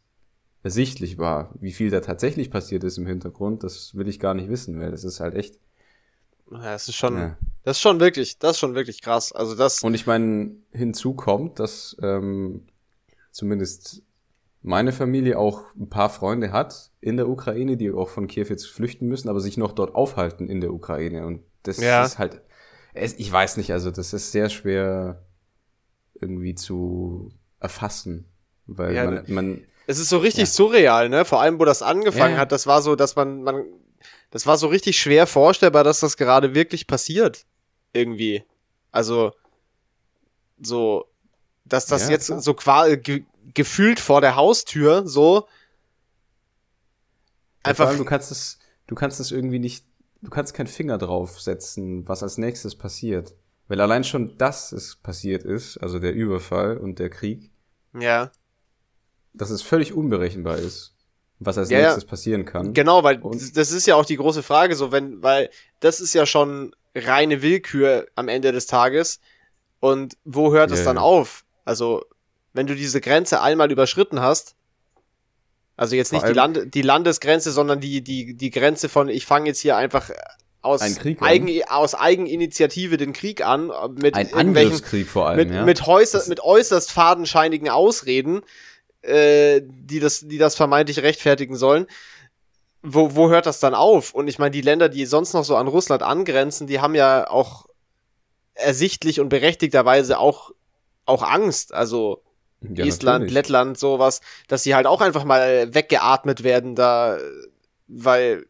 [0.63, 4.49] ersichtlich war, wie viel da tatsächlich passiert ist im Hintergrund, das will ich gar nicht
[4.49, 5.59] wissen, weil das ist halt echt.
[6.51, 7.39] Ja, das ist schon, Ja.
[7.65, 9.33] das ist schon wirklich, das ist schon wirklich krass.
[9.33, 12.67] Also das, Und ich meine, hinzu kommt, dass ähm,
[13.31, 14.03] zumindest
[14.63, 18.67] meine Familie auch ein paar Freunde hat in der Ukraine, die auch von Kiew jetzt
[18.67, 21.27] flüchten müssen, aber sich noch dort aufhalten in der Ukraine.
[21.27, 22.05] Und das Ja.
[22.05, 22.43] ist halt,
[22.95, 25.25] ich weiß nicht, also das ist sehr schwer
[26.21, 27.31] irgendwie zu
[27.61, 28.27] erfassen,
[28.67, 30.47] weil Ja, man, man Es ist so richtig Ja.
[30.47, 31.25] surreal, ne?
[31.25, 33.65] Vor allem, wo das angefangen hat, das war so, dass man, man,
[34.31, 37.47] das war so richtig schwer vorstellbar, dass das gerade wirklich passiert.
[37.93, 38.45] Irgendwie.
[38.91, 39.33] Also,
[40.61, 41.07] so,
[41.65, 42.41] dass das Ja, jetzt klar.
[42.41, 43.25] so quasi ge
[43.55, 45.49] gefühlt vor der Haustür so
[47.65, 47.89] Ja, einfach.
[47.89, 49.87] allem, du kannst es, du kannst es irgendwie nicht,
[50.23, 53.35] du kannst keinen Finger drauf setzen, was als nächstes passiert.
[53.67, 57.51] Weil allein schon, dass es passiert ist, also der Überfall und der Krieg,
[57.99, 58.31] Ja.
[59.35, 60.95] dass es völlig unberechenbar ist,
[61.41, 62.75] was als Ja, nächstes passieren kann.
[62.75, 66.15] Genau, weil Und- das ist ja auch die große Frage, so wenn, weil das ist
[66.15, 69.21] ja schon reine Willkür am Ende des Tages.
[69.81, 71.45] Und wo hört es Ja, dann auf?
[71.65, 72.05] Also,
[72.53, 74.57] wenn du diese Grenze einmal überschritten hast,
[75.77, 79.47] also jetzt nicht die, Lande, die Landesgrenze, sondern die, die, die Grenze von, ich fange
[79.47, 80.11] jetzt hier einfach
[80.61, 80.83] aus,
[81.21, 85.65] Eigen, aus Eigeninitiative den Krieg an, äh, mit Ein Angriffskrieg vor allem, mit, ja.
[85.65, 88.41] mit, äußerst, mit äußerst fadenscheinigen Ausreden,
[89.03, 91.87] äh, die, das, die das vermeintlich rechtfertigen sollen.
[92.83, 94.15] Wo, wo hört das dann auf?
[94.15, 97.29] Und ich meine, die Länder, die sonst noch so an Russland angrenzen, die haben ja
[97.29, 97.67] auch
[98.55, 100.53] ersichtlich und berechtigterweise auch,
[101.05, 101.75] auch Angst.
[101.75, 102.23] Also
[102.61, 103.35] Ja, Estland, natürlich.
[103.35, 107.19] Lettland, sowas, dass sie halt auch einfach mal weggeatmet werden da,
[107.87, 108.47] weil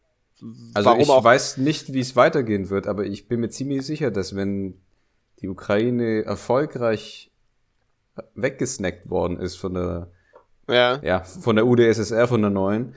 [0.73, 4.35] Also ich weiß nicht, wie es weitergehen wird, aber ich bin mir ziemlich sicher, dass
[4.35, 4.79] wenn
[5.41, 7.31] die Ukraine erfolgreich
[8.35, 10.11] weggesnackt worden ist von der,
[10.69, 10.99] ja.
[11.03, 12.93] ja, von der UdSSR, von der neuen,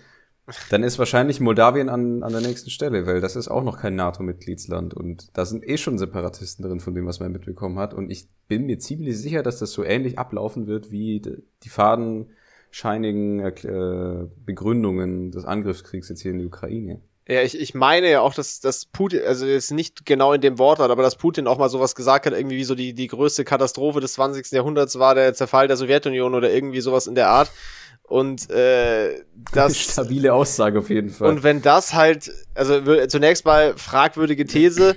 [0.71, 3.95] dann ist wahrscheinlich Moldawien an, an der nächsten Stelle, weil das ist auch noch kein
[3.95, 7.95] NATO-Mitgliedsland und da sind eh schon Separatisten drin, von dem, was man mitbekommen hat.
[7.95, 11.23] Und ich bin mir ziemlich sicher, dass das so ähnlich ablaufen wird wie
[11.63, 17.01] die fadenscheinigen äh, Begründungen des Angriffskriegs jetzt hier in die Ukraine.
[17.33, 20.59] Ja, ich, ich meine ja auch, dass, dass Putin, also jetzt nicht genau in dem
[20.59, 23.45] Wortlaut, aber dass Putin auch mal sowas gesagt hat, irgendwie wie so die, die größte
[23.45, 24.51] Katastrophe des 20.
[24.53, 27.51] Jahrhunderts war der Zerfall der Sowjetunion oder irgendwie sowas in der Art.
[28.03, 29.23] Und äh,
[29.55, 31.31] das Stabile Aussage auf jeden Fall.
[31.31, 34.97] und wenn das halt, also zunächst mal fragwürdige These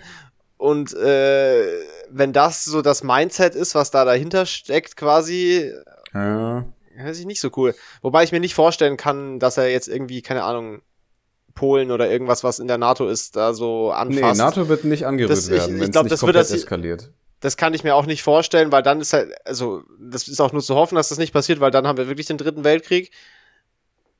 [0.58, 1.64] und äh,
[2.10, 5.72] wenn das so das Mindset ist, was da dahinter steckt, quasi,
[6.14, 6.66] ja.
[6.96, 7.76] hört sich nicht so cool.
[8.02, 10.82] Wobei ich mir nicht vorstellen kann, dass er jetzt irgendwie, keine Ahnung,
[11.56, 14.40] Polen oder irgendwas, was in der NATO ist, da so Nee, anfasst.
[14.40, 17.12] NATO wird nicht angerührt Das- werden, ich wenn es nicht das wird komplett das- eskaliert.
[17.42, 20.52] Das kann ich mir auch nicht vorstellen, weil dann ist halt, also, das ist auch
[20.52, 23.12] nur zu hoffen, dass das nicht passiert, weil dann haben wir wirklich den dritten Weltkrieg.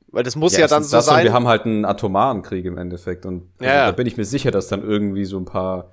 [0.08, 1.24] Weil das muss ja, dann erstens so sein.
[1.24, 3.86] wir haben halt einen atomaren Krieg im Endeffekt und also Ja, ja.
[3.86, 5.92] da bin ich mir sicher, dass dann irgendwie so ein paar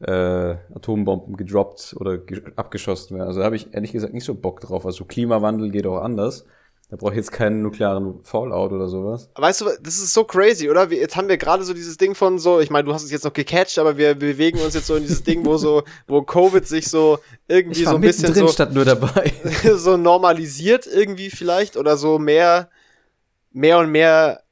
[0.00, 3.26] äh, Atombomben gedroppt oder ge abgeschossen werden.
[3.28, 4.86] Also da habe ich ehrlich gesagt nicht so Bock drauf.
[4.86, 6.46] Also Klimawandel geht auch anders.
[6.90, 9.30] Da brauche ich jetzt keinen nuklearen Fallout oder sowas.
[9.36, 10.90] Weißt du, das ist so crazy, oder?
[10.90, 13.12] Wir, jetzt haben wir gerade so dieses Ding von so, ich meine, du hast es
[13.12, 16.22] jetzt noch gecatcht, aber wir bewegen uns jetzt so in dieses Ding, wo so, wo
[16.22, 19.32] Covid sich so irgendwie so ein bisschen so, statt nur dabei.
[19.76, 22.70] so normalisiert irgendwie vielleicht oder so mehr,
[23.52, 24.42] mehr und mehr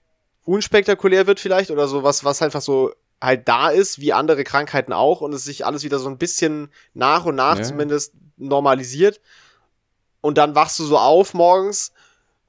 [0.45, 4.93] unspektakulär wird vielleicht oder so was, was einfach so halt da ist, wie andere Krankheiten
[4.93, 7.65] auch und es sich alles wieder so ein bisschen nach und nach Ja.
[7.65, 9.21] zumindest normalisiert
[10.21, 11.93] und dann wachst du so auf morgens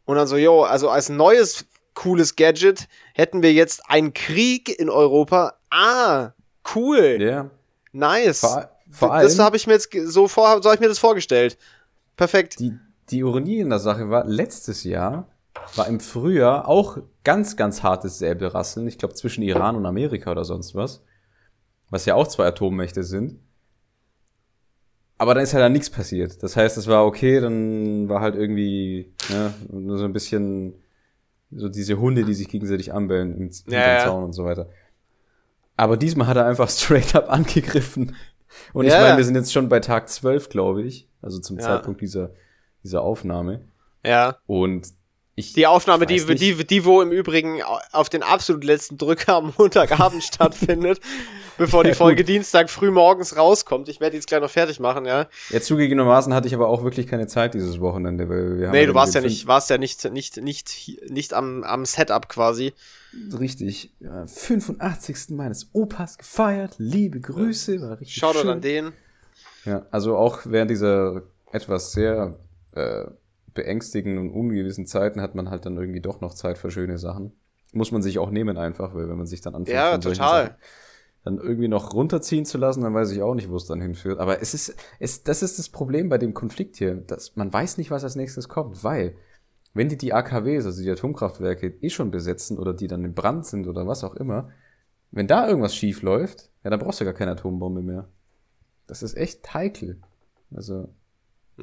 [0.10, 4.90] und dann so, jo, also als neues cooles Gadget hätten wir jetzt einen Krieg in
[4.90, 5.60] Europa.
[5.70, 6.32] Ah,
[6.74, 7.52] cool, ja.
[7.92, 8.40] nice.
[8.40, 10.98] Vor, vor allem, das habe ich mir jetzt so vor, so habe ich mir das
[10.98, 11.60] vorgestellt.
[12.18, 12.60] Perfekt.
[12.60, 12.74] die,
[13.12, 15.28] die Ironie in der Sache war, letztes Jahr
[15.76, 18.88] war im Frühjahr auch ganz, ganz hartes Säbelrasseln.
[18.88, 21.04] Ich glaube, zwischen Iran und Amerika oder sonst was.
[21.92, 23.40] Was ja auch zwei Atommächte sind.
[25.20, 26.42] Aber dann ist ja dann nichts passiert.
[26.42, 30.74] Das heißt, es war okay, dann war halt irgendwie ne, nur so ein bisschen
[31.52, 34.00] so diese Hunde, die sich gegenseitig anbellen im, hinterm Ja.
[34.06, 34.70] Zaun und so weiter.
[35.76, 38.16] Aber diesmal hat er einfach straight up angegriffen.
[38.74, 39.18] Und ich Ja, meine, ja.
[39.18, 41.08] wir sind jetzt schon bei Tag 12, glaube ich.
[41.22, 41.64] Also zum Ja.
[41.66, 42.32] Zeitpunkt dieser,
[42.84, 43.62] dieser Aufnahme.
[44.06, 44.38] Ja.
[44.48, 44.88] Und
[45.40, 45.54] ich.
[45.54, 46.42] Die Aufnahme, die, nicht.
[46.42, 47.62] die, die, wo im Übrigen
[47.92, 51.00] auf den absolut letzten Drücker am Montagabend stattfindet,
[51.58, 52.30] bevor die Ja, Folge gut.
[52.30, 53.90] Dienstag früh morgens rauskommt.
[53.90, 55.28] Ich werde die jetzt gleich noch fertig machen, ja.
[55.50, 58.82] Jetzt zugegebenermaßen hatte ich aber auch wirklich keine Zeit dieses Wochenende, weil wir haben Nee,
[58.82, 62.74] ja du warst ja nicht, warst ja nicht, nicht, nicht, nicht am, am Setup quasi.
[63.40, 63.92] Richtig.
[64.00, 65.30] Ja, 85.
[65.30, 66.76] meines Opas gefeiert.
[66.78, 67.82] Liebe Grüße.
[67.82, 68.50] War richtig Shoutout schön.
[68.50, 68.92] an den.
[69.66, 72.36] Ja, also auch während dieser etwas sehr
[72.76, 73.06] äh,
[73.62, 77.34] beängstigenden und ungewissen Zeiten hat man halt dann irgendwie doch noch Zeit für schöne Sachen.
[77.72, 80.46] Muss man sich auch nehmen einfach, weil wenn man sich dann anfängt, Ja, total.
[80.46, 80.56] Sachen
[81.24, 84.20] dann irgendwie noch runterziehen zu lassen, dann weiß ich auch nicht, wo es dann hinführt.
[84.20, 87.78] Aber es ist, es, das ist das Problem bei dem Konflikt hier, dass man weiß
[87.78, 89.16] nicht, was als nächstes kommt, weil
[89.74, 93.46] wenn die die AKWs, also die Atomkraftwerke, eh schon besetzen oder die dann in Brand
[93.46, 94.50] sind oder was auch immer,
[95.12, 98.08] wenn da irgendwas schief läuft, ja, dann brauchst du gar keine Atombombe mehr.
[98.88, 100.00] Das ist echt heikel.
[100.56, 100.90] Also,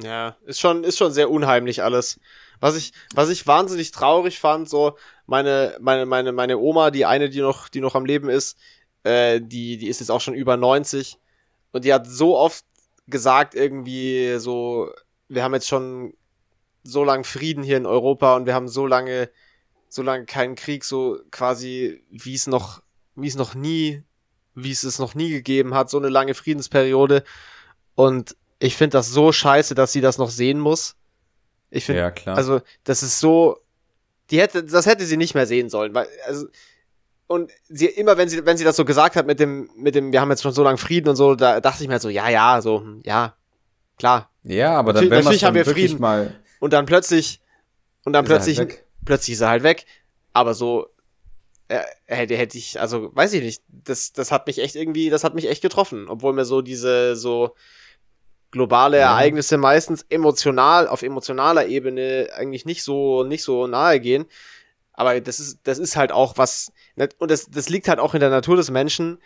[0.03, 2.19] Ja, ist schon, ist schon sehr unheimlich alles.
[2.59, 7.29] Was ich, was ich wahnsinnig traurig fand, so, meine, meine, meine, meine Oma, die eine,
[7.29, 8.57] die noch, die noch am Leben ist,
[9.03, 11.17] äh, die, die ist jetzt auch schon über 90
[11.71, 12.65] und die hat so oft
[13.07, 14.91] gesagt, irgendwie so,
[15.29, 16.13] wir haben jetzt schon
[16.83, 19.29] so lange Frieden hier in Europa und wir haben so lange,
[19.89, 22.81] so lange keinen Krieg, so quasi, wie es noch,
[23.15, 24.03] wie es noch nie,
[24.53, 27.23] wie es es noch nie gegeben hat, so eine lange Friedensperiode.
[27.95, 30.95] Und ich finde das so scheiße, dass sie das noch sehen muss.
[31.69, 32.37] Ich finde, ja, klar.
[32.37, 33.57] also, das ist so,
[34.31, 36.47] die hätte, das hätte sie nicht mehr sehen sollen, weil, also,
[37.27, 40.13] und sie, immer wenn sie, wenn sie das so gesagt hat mit dem, mit dem,
[40.13, 42.09] wir haben jetzt schon so lange Frieden und so, da dachte ich mir halt so,
[42.09, 43.35] ja, ja, so, hm, ja,
[43.97, 44.31] klar.
[44.43, 45.99] ja, aber dann, natürlich- natürlich haben wir Frieden.
[45.99, 47.41] mal Und dann plötzlich,
[48.05, 48.85] und dann Ist halt plötzlich, weg.
[49.03, 49.85] plötzlich ist er halt weg.
[50.31, 50.87] Aber so,
[51.67, 55.25] äh, hätte, hätte ich, also weiß ich nicht, das, das hat mich echt irgendwie, das
[55.25, 57.53] hat mich echt getroffen, obwohl mir so diese so
[58.57, 59.11] globale Ja.
[59.11, 64.25] Ereignisse meistens emotional, auf emotionaler Ebene eigentlich nicht so, nicht so nahe gehen.
[64.93, 66.71] Aber das ist, das ist halt auch was,
[67.19, 69.19] und das, das liegt halt auch in der Natur des Menschen.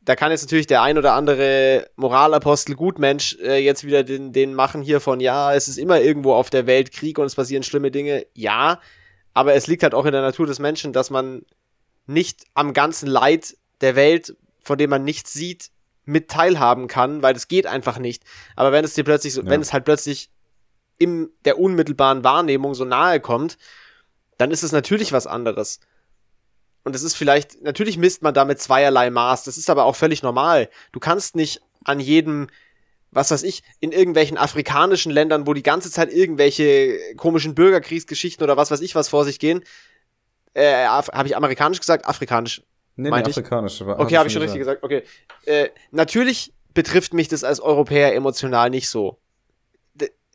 [0.00, 4.54] Da kann jetzt natürlich der ein oder andere Moralapostel Gutmensch äh, jetzt wieder den, den
[4.54, 7.64] machen hier von, ja, es ist immer irgendwo auf der Welt Krieg und es passieren
[7.64, 8.26] schlimme Dinge.
[8.32, 8.80] Ja,
[9.34, 11.42] aber es liegt halt auch in der Natur des Menschen, dass man
[12.06, 15.70] nicht am ganzen Leid der Welt, von dem man nichts sieht,
[16.08, 18.22] mit teilhaben kann, weil das geht einfach nicht.
[18.56, 19.50] Aber wenn es dir plötzlich so, Ja.
[19.50, 20.30] wenn es halt plötzlich
[20.96, 23.58] in der unmittelbaren Wahrnehmung so nahe kommt,
[24.38, 25.80] dann ist es natürlich was anderes.
[26.84, 30.22] Und es ist vielleicht, natürlich misst man damit zweierlei Maß, das ist aber auch völlig
[30.22, 30.70] normal.
[30.92, 32.48] Du kannst nicht an jedem,
[33.10, 38.56] was weiß ich, in irgendwelchen afrikanischen Ländern, wo die ganze Zeit irgendwelche komischen Bürgerkriegsgeschichten oder
[38.56, 39.62] was weiß ich was vor sich gehen,
[40.54, 42.06] äh, habe ich amerikanisch gesagt?
[42.06, 42.62] Afrikanisch.
[42.98, 43.36] Nee, nee, Meinte ich?
[43.38, 43.80] afrikanisch.
[43.80, 44.82] aber- Okay, hab habe ich schon richtig gesagt.
[44.82, 45.02] Okay.
[45.46, 49.18] Äh, natürlich betrifft mich das als Europäer emotional nicht so.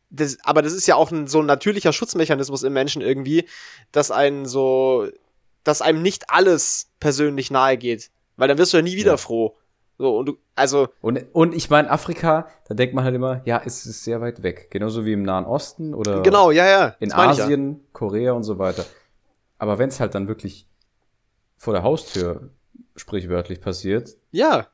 [0.10, 3.48] Das, aber das ist ja auch ein, so ein natürlicher Schutzmechanismus im Menschen irgendwie,
[3.92, 5.08] dass einen so,
[5.64, 8.12] dass einem nicht alles persönlich nahe geht.
[8.38, 9.18] Weil dann wirst du ja nie wieder Ja.
[9.18, 9.58] froh.
[9.98, 13.62] So, und du, also, Und, und ich meine, Afrika, da denkt man halt immer, ja,
[13.66, 14.70] es ist sehr weit weg.
[14.72, 16.96] Genauso wie im Nahen Osten oder genau, ja, ja.
[17.00, 17.18] in ich ja.
[17.30, 18.86] Asien, Korea und so weiter.
[19.58, 20.68] Aber wenn es halt dann wirklich
[21.64, 22.50] vor der Haustür
[22.98, 24.68] sprichwörtlich passiert, Ja.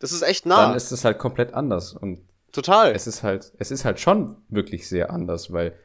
[0.00, 0.66] Das ist echt nah.
[0.66, 1.94] dann ist es halt komplett anders.
[1.94, 2.20] Und
[2.52, 2.92] Total.
[2.92, 5.78] es ist halt, es ist halt schon wirklich sehr anders, weil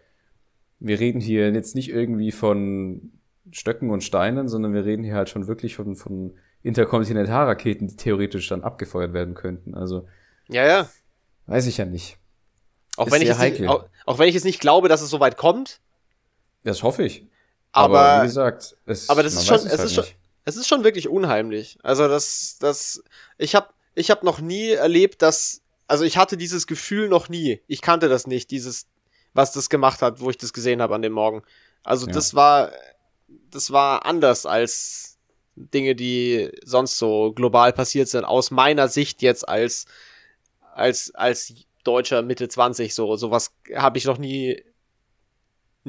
[0.79, 3.13] wir reden hier jetzt nicht irgendwie von
[3.51, 6.33] Stöcken und Steinen, sondern wir reden hier halt schon wirklich von, von
[6.63, 9.75] Interkontinentalraketen, die theoretisch dann abgefeuert werden könnten.
[9.75, 10.07] Also,
[10.49, 10.89] ja, ja.
[11.45, 12.17] weiß ich ja nicht.
[12.97, 15.37] Auch wenn, ich nicht, auch, auch wenn ich jetzt nicht glaube, dass es so weit
[15.37, 15.79] kommt.
[16.65, 17.25] Das hoffe ich.
[17.71, 20.03] Aber, wie gesagt, es, aber das ist schon, es halt ist schon.
[20.45, 21.77] Es ist schon wirklich unheimlich.
[21.83, 23.03] Also das, das,
[23.37, 27.61] ich habe, ich habe noch nie erlebt, dass, also ich hatte dieses Gefühl noch nie.
[27.67, 28.87] Ich kannte das nicht, dieses,
[29.33, 31.43] was das gemacht hat, wo ich das gesehen habe an dem Morgen.
[31.83, 32.13] Also Ja.
[32.13, 32.71] das war,
[33.51, 35.17] das war anders als
[35.55, 38.23] Dinge, die sonst so global passiert sind.
[38.23, 39.85] Aus meiner Sicht jetzt als,
[40.73, 44.63] als, als Deutscher Mitte 20 so, sowas habe ich noch nie,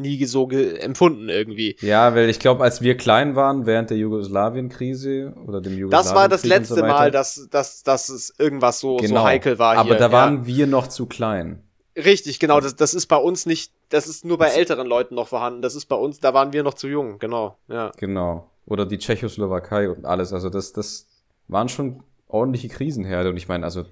[0.01, 1.77] nie so empfunden irgendwie.
[1.81, 6.15] Ja, weil ich glaube, als wir klein waren, während der Jugoslawien-Krise oder dem Jugoslawien Das
[6.15, 9.21] war das letzte so Mal, dass, dass, dass es irgendwas so, genau.
[9.21, 9.99] so heikel war Aber hier.
[9.99, 10.13] da ja.
[10.13, 11.63] waren wir noch zu klein.
[11.97, 12.61] Richtig, genau.
[12.61, 15.63] Das, das ist bei uns nicht, das ist nur bei älteren Leuten noch vorhanden.
[15.63, 17.59] Das ist bei uns, da waren wir noch zu jung, genau.
[17.69, 17.93] Ja.
[17.97, 18.51] Genau.
[18.67, 20.33] Oder die Tschechoslowakei und alles.
[20.33, 21.07] Also das, das
[21.49, 23.31] waren schon ordentliche Krisenherde.
[23.31, 23.85] Und ich meine, also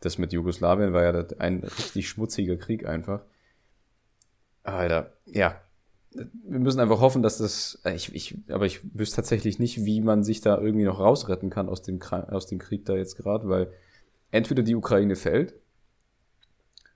[0.00, 3.20] das mit Jugoslawien war ja ein richtig schmutziger Krieg einfach.
[4.62, 5.60] Alter, ja.
[6.12, 7.80] Wir müssen einfach hoffen, dass das.
[7.84, 11.50] äh, Ich, ich, aber ich wüsste tatsächlich nicht, wie man sich da irgendwie noch rausretten
[11.50, 13.72] kann aus dem, aus dem Krieg da jetzt gerade, weil
[14.32, 15.54] entweder die Ukraine fällt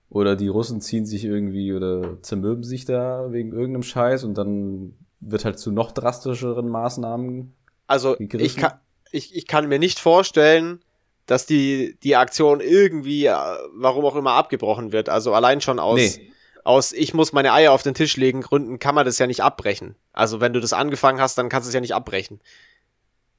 [0.09, 4.95] oder die Russen ziehen sich irgendwie oder zermürben sich da wegen irgendeinem Scheiß und dann
[5.19, 7.53] wird halt zu noch drastischeren Maßnahmen.
[7.87, 8.45] Also Gegriffen?
[8.45, 8.73] ich kann,
[9.11, 10.81] ich, ich kann mir nicht vorstellen,
[11.25, 13.33] dass die, die Aktion irgendwie, äh,
[13.73, 15.09] warum auch immer, abgebrochen wird.
[15.09, 16.31] Also allein schon aus, Nee.
[16.65, 19.41] Aus ich muss meine Eier auf den Tisch legen Gründen kann man das ja nicht
[19.43, 19.95] abbrechen.
[20.11, 22.41] Also wenn du das angefangen hast, dann kannst du es ja nicht abbrechen.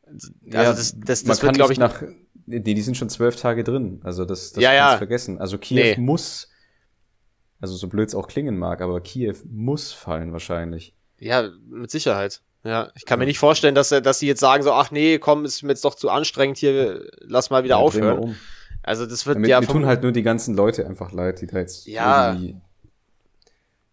[0.07, 0.29] Also
[0.73, 2.03] das, das, das kann wird, glaube ich, nach.
[2.47, 4.01] Nee, die sind schon zwölf Tage drin.
[4.05, 4.99] Also das, das Ja, kannst ja.
[4.99, 5.39] vergessen.
[5.41, 5.97] Also Kiew Nee.
[5.99, 6.49] muss,
[7.61, 10.95] also so blöd es auch klingen mag, aber Kiew muss fallen wahrscheinlich.
[11.19, 12.43] Ja, mit Sicherheit.
[12.63, 15.45] Ja, ich kann mir nicht vorstellen, dass, dass sie jetzt sagen so, ach nee, komm,
[15.45, 18.19] ist mir jetzt doch zu anstrengend hier, lass mal wieder Ja, wir aufhören.
[18.19, 18.37] Um.
[18.83, 21.41] Also das wird Ja, ja mir vom- tun halt nur die ganzen Leute einfach leid,
[21.41, 22.33] die da jetzt Ja.
[22.33, 22.57] irgendwie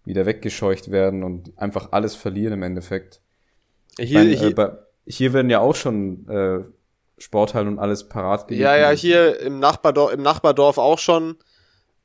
[0.05, 3.21] wieder weggescheucht werden und einfach alles verlieren im Endeffekt.
[3.99, 4.71] Hier, mein, hier, Äh, bei,
[5.05, 6.63] hier werden ja auch schon äh,
[7.21, 8.63] Sporthallen und alles parat gelegt.
[8.63, 11.37] ja, ja, hier im Nachbardorf, im Nachbardorf auch schon.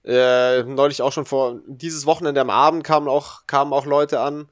[0.04, 4.48] Äh, neulich auch schon vor dieses Wochenende am Abend kamen auch kamen auch Leute an.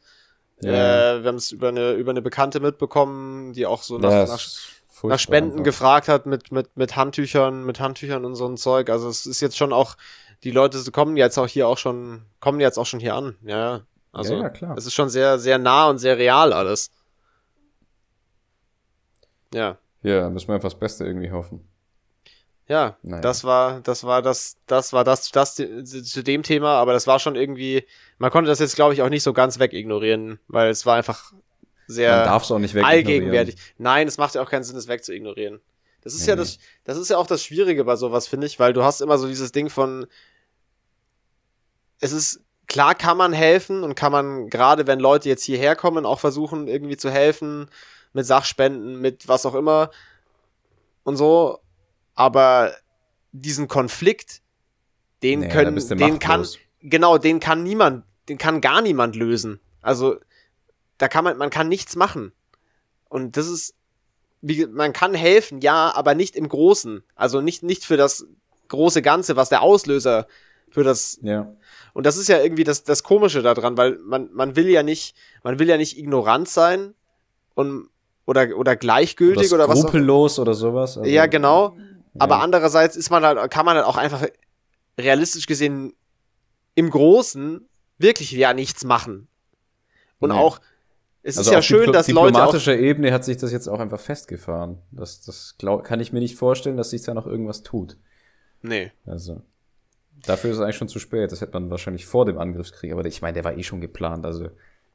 [0.60, 1.14] Ja.
[1.16, 4.26] Äh, wir haben es über eine über eine Bekannte mitbekommen, die auch so nach, Ja,
[4.26, 4.40] nach,
[5.04, 5.64] nach Spenden einfach.
[5.64, 8.90] gefragt hat mit mit mit Handtüchern, mit Handtüchern und so ein Zeug.
[8.90, 9.96] Also es ist jetzt schon auch
[10.44, 13.36] die Leute kommen jetzt auch hier auch schon kommen jetzt auch schon hier an.
[13.42, 13.82] Ja,
[14.12, 14.76] also Ja, ja, klar.
[14.76, 16.90] es ist schon sehr sehr nah und sehr real alles.
[19.52, 19.78] Ja.
[20.02, 21.66] Ja, müssen wir einfach das Beste irgendwie hoffen.
[22.68, 23.20] Ja, Naja.
[23.22, 27.20] das war, das war das, das war das, das zu dem Thema, aber das war
[27.20, 27.86] schon irgendwie,
[28.18, 31.32] man konnte das jetzt, glaube ich, auch nicht so ganz wegignorieren, weil es war einfach
[31.86, 33.56] sehr auch nicht allgegenwärtig.
[33.78, 35.60] Nein, es macht ja auch keinen Sinn, es wegzuignorieren.
[36.06, 38.60] Das ist Nee, ja das, das ist ja auch das Schwierige bei sowas, finde ich,
[38.60, 40.06] weil du hast immer so dieses Ding von,
[42.00, 46.06] es ist, klar kann man helfen und kann man, gerade wenn Leute jetzt hierher kommen,
[46.06, 47.68] auch versuchen, irgendwie zu helfen,
[48.12, 49.90] mit Sachspenden, mit was auch immer
[51.02, 51.58] und so.
[52.14, 52.72] Aber
[53.32, 54.42] diesen Konflikt,
[55.24, 56.58] den Nee, können, den kann, machtlos.
[56.80, 59.60] genau, den kann niemand, den kann gar niemand lösen.
[59.82, 60.18] Also,
[60.98, 62.32] da kann man, man kann nichts machen.
[63.08, 63.75] Und das ist,
[64.40, 67.02] wie, man kann helfen, ja, aber nicht im Großen.
[67.14, 68.26] Also nicht, nicht für das
[68.68, 70.26] große Ganze, was der Auslöser
[70.70, 71.52] für das Ja.
[71.94, 75.16] und das ist ja irgendwie das, das Komische daran, weil man, man will ja nicht,
[75.42, 76.94] man will ja nicht ignorant sein
[77.54, 77.88] und
[78.26, 79.82] oder, oder gleichgültig oder, was auch.
[79.82, 80.98] skrupellos oder sowas.
[80.98, 81.76] Also, Ja, genau.
[82.18, 82.40] Aber ja.
[82.42, 84.24] andererseits ist man halt, kann man halt auch einfach
[84.98, 85.92] realistisch gesehen
[86.74, 87.68] im Großen
[87.98, 89.28] wirklich ja nichts machen.
[90.18, 90.36] Und Nee.
[90.36, 90.58] auch,
[91.26, 93.66] es Also ist ja auf schön, dass Leute auch, diplomatischer Ebene hat sich das jetzt
[93.66, 94.78] auch einfach festgefahren.
[94.92, 97.96] Das, das glaub, kann ich mir nicht vorstellen, dass sich da noch irgendwas tut.
[98.62, 99.42] nee, Also
[100.24, 101.32] dafür ist es eigentlich schon zu spät.
[101.32, 102.92] Das hätte man wahrscheinlich vor dem Angriffskrieg.
[102.92, 104.24] Aber ich meine, der war eh schon geplant.
[104.24, 104.50] Also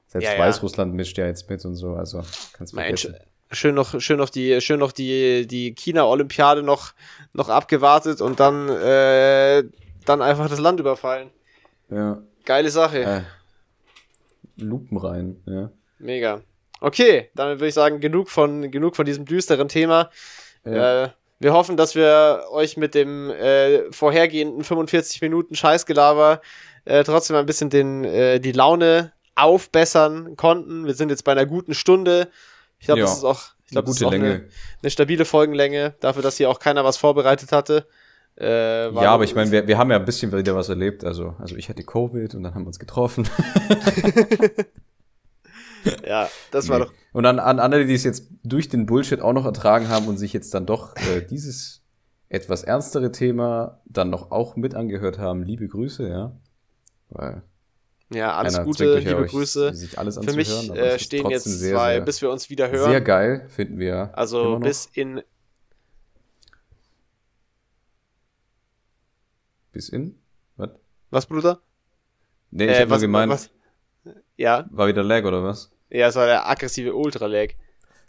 [0.08, 0.40] selbst Ja, ja.
[0.40, 1.96] Weißrussland mischt ja jetzt mit und so.
[1.96, 2.22] Also
[2.54, 3.16] kannst vergessen.
[3.52, 6.94] schön noch, schön noch die, schön noch die, die China-Olympiade noch,
[7.34, 9.64] noch abgewartet und dann, äh,
[10.06, 11.30] dann einfach das Land überfallen.
[11.90, 12.22] Ja.
[12.46, 13.04] Geile Sache.
[13.04, 13.22] Äh,
[14.56, 15.42] Lupen rein.
[15.46, 15.72] Ja.
[16.02, 16.42] Mega.
[16.80, 20.10] Okay, dann würde ich sagen, genug von, genug von diesem düsteren Thema.
[20.66, 21.04] Ja.
[21.06, 26.42] Äh, wir hoffen, dass wir euch mit dem äh, vorhergehenden 45 Minuten Scheißgelaber
[26.86, 30.86] äh, trotzdem ein bisschen den, äh, die Laune aufbessern konnten.
[30.86, 32.28] Wir sind jetzt bei einer guten Stunde.
[32.80, 34.26] Ich glaube, Ja, das ist auch, ich glaube, Eine das ist gute auch Länge.
[34.26, 34.48] eine,
[34.82, 37.88] eine stabile Folgenlänge, dafür, dass hier auch keiner was vorbereitet hatte.
[38.40, 41.04] Äh, ja, aber ich meine, wir, wir haben ja ein bisschen wieder was erlebt.
[41.04, 43.28] Also, also ich hatte Covid und dann haben wir uns getroffen.
[46.08, 46.86] ja, das war Nee.
[46.86, 46.94] doch.
[47.14, 50.18] Und an, an alle, die es jetzt durch den Bullshit auch noch ertragen haben und
[50.18, 51.84] sich jetzt dann doch äh, dieses
[52.30, 56.32] etwas ernstere Thema dann noch auch mit angehört haben, liebe Grüße, ja.
[57.10, 57.44] Weil
[58.14, 59.74] Ja, alles Gute, liebe Grüße.
[59.74, 62.90] Sich alles Für mich äh, stehen jetzt sehr, zwei, sehr, bis wir uns wieder hören.
[62.92, 64.12] Sehr geil, finden wir.
[64.14, 65.22] Also bis in
[69.72, 70.16] bis in?
[70.58, 70.70] Was?
[71.10, 71.62] was, Bruder?
[72.52, 73.50] Nee, ich Äh, hab nur gemeint, was?
[74.42, 75.72] Ja, war wieder Lag oder was?
[75.92, 77.50] ja, es war der aggressive Ultra-Lag.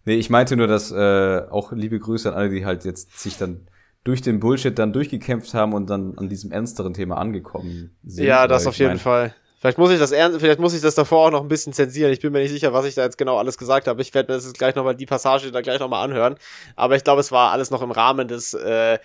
[0.04, 3.36] Nee, ich meinte nur, dass äh, auch liebe Grüße an alle, die halt jetzt sich
[3.38, 3.68] dann
[4.04, 8.24] durch den Bullshit dann durchgekämpft haben und dann an diesem ernsteren Thema angekommen sind.
[8.24, 9.34] Ja, das auf jeden mein, Fall.
[9.60, 12.12] Vielleicht muss ich das ernst, vielleicht muss ich das davor auch noch ein bisschen zensieren.
[12.12, 14.02] Ich bin mir nicht sicher, was ich da jetzt genau alles gesagt habe.
[14.02, 16.34] Ich werde mir das jetzt gleich nochmal die Passage da gleich nochmal anhören.
[16.74, 18.98] Aber ich glaube, es war alles noch im Rahmen des, äh,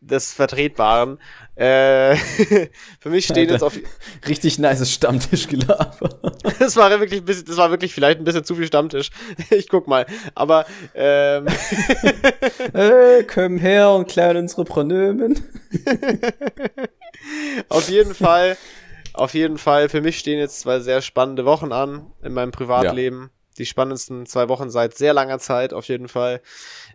[0.00, 1.18] des Vertretbaren.
[1.54, 2.16] Äh,
[3.00, 3.78] für mich stehen jetzt auf,
[4.26, 6.20] Richtig nice Stammtischgelaber.
[6.58, 9.10] das war wirklich ein bisschen, das war wirklich vielleicht ein bisschen zu viel Stammtisch.
[9.50, 10.06] Ich guck mal.
[10.34, 10.64] Aber,
[10.94, 11.46] ähm,
[12.72, 15.42] Hey, komm her und klären unsere Pronomen.
[17.68, 18.56] Auf jeden Fall,
[19.12, 19.88] auf jeden Fall.
[19.88, 23.30] Für mich stehen jetzt zwei sehr spannende Wochen an in meinem Privatleben.
[23.58, 26.40] Die spannendsten zwei Wochen seit sehr langer Zeit, auf jeden Fall.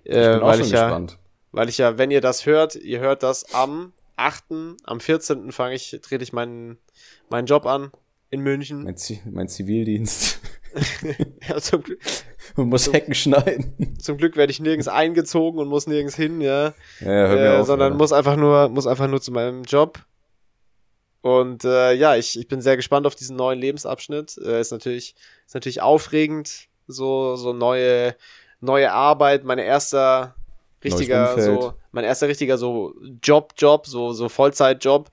[0.04, 1.18] Ich Äh, bin auch weil schon ich ja, gespannt.
[1.58, 4.46] Weil ich ja, wenn ihr das hört, ihr hört das am 8.,
[4.84, 5.52] am 14.
[5.52, 6.78] fange ich, trete ich meinen,
[7.30, 7.92] meinen Job an
[8.30, 8.84] in München.
[8.84, 10.40] Mein, Zi mein Zivildienst.
[11.48, 12.00] Ja, zum, Glück-
[12.56, 13.98] Man muss Hecken schneiden.
[14.00, 16.74] zum Glück werde ich nirgends eingezogen und muss nirgends hin, ja.
[17.00, 17.68] Ja, ja, hör mir äh, auf.
[17.68, 20.00] sondern muss einfach nur muss einfach nur zu meinem Job.
[21.22, 24.38] Und äh, ja, ich, ich bin sehr gespannt auf diesen neuen Lebensabschnitt.
[24.38, 25.16] Äh, ist natürlich
[25.48, 28.16] ist natürlich aufregend, so so neue
[28.60, 30.36] neue Arbeit, mein erster
[30.84, 35.10] richtiger so mein erster richtiger so Job Job, so so Vollzeitjob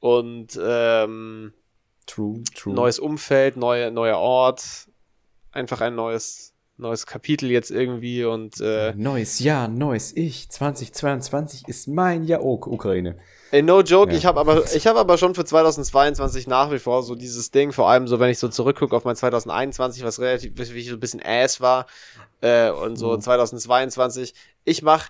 [0.00, 1.52] und ähm,
[2.06, 2.74] True, true.
[2.74, 4.88] neues Umfeld, neue neuer Ort,
[5.52, 10.48] einfach ein neues neues Kapitel jetzt irgendwie und äh, Neues Jahr, neues Ich.
[10.48, 12.42] 2022 ist mein Jahr.
[12.42, 13.18] Oh, Ukraine.
[13.50, 14.16] Ey, no joke, Ja.
[14.16, 17.72] ich habe aber, ich habe aber schon für 2022 nach wie vor so dieses Ding,
[17.72, 20.94] vor allem so, wenn ich so zurückgucke auf mein 2021, was relativ, wie ich so
[20.94, 21.84] ein bisschen ass war,
[22.40, 23.20] äh, und so Mhm.
[23.20, 24.32] 2022,
[24.64, 25.08] ich mach,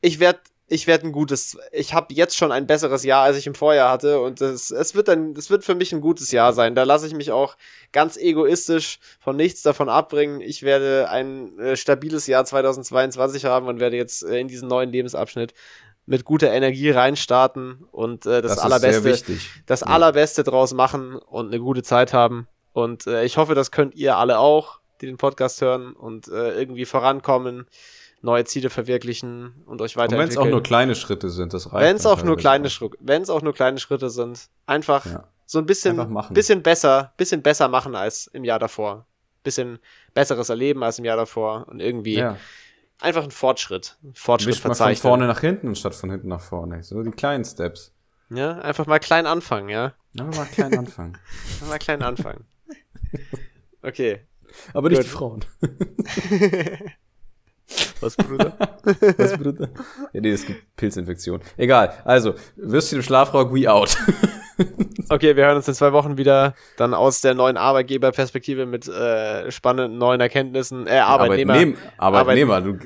[0.00, 3.46] ich werd, ich werd ein gutes, ich habe jetzt schon ein besseres Jahr, als ich
[3.46, 6.52] im Vorjahr hatte, und es, es wird dann, es wird für mich ein gutes Jahr
[6.52, 6.74] sein.
[6.74, 7.56] Da lasse ich mich auch
[7.92, 10.40] ganz egoistisch von nichts davon abbringen.
[10.40, 14.90] Ich werde ein äh, stabiles Jahr 2022 haben und werde jetzt äh, in diesen neuen
[14.90, 15.52] Lebensabschnitt
[16.06, 19.86] mit guter Energie reinstarten und äh, das, Das, allerbeste, das Ja.
[19.88, 22.48] allerbeste draus machen und eine gute Zeit haben.
[22.72, 26.58] Und äh, ich hoffe, das könnt ihr alle auch, die den Podcast hören und äh,
[26.58, 27.66] irgendwie vorankommen,
[28.22, 30.46] neue Ziele verwirklichen und euch Und wenn es weiterentwickeln.
[30.46, 31.84] auch nur kleine Schritte sind, das reicht.
[31.88, 32.70] Wenn es auch nur kleine.
[32.70, 35.28] Schritte, wenn es auch nur kleine Schritte sind, einfach Ja.
[35.46, 35.96] so ein bisschen,
[36.30, 39.06] bisschen besser, bisschen besser machen als im Jahr davor,
[39.42, 39.78] bisschen
[40.14, 42.36] besseres erleben als im Jahr davor und irgendwie Ja.
[43.00, 45.02] einfach ein Fortschritt, ein Fortschritt Wischt mal von verzeichnen.
[45.02, 46.82] vorne nach hinten statt von hinten nach vorne.
[46.84, 47.92] So die kleinen Steps.
[48.30, 51.18] Ja, einfach mal klein anfangen, ja, Einfach mal klein anfangen.
[51.54, 52.44] einfach mal klein anfangen.
[53.84, 54.20] Okay,
[54.74, 55.06] Aber nicht Gut.
[55.06, 55.44] die Frauen.
[58.00, 58.52] Was, Bruder?
[59.16, 59.68] Was, Bruder?
[60.12, 61.40] Ja, nee, es gibt Pilzinfektion.
[61.56, 61.94] Egal.
[62.04, 63.96] Also, Würstchen im Schlafrock, we out.
[65.08, 69.50] Okay, wir hören uns in zwei Wochen wieder dann aus der neuen Arbeitgeberperspektive mit äh,
[69.50, 70.86] spannenden neuen Erkenntnissen.
[70.86, 71.54] Äh, Arbeitnehmer.
[71.54, 72.60] Arbeitnehm- Arbeitnehmer.
[72.60, 72.78] Du,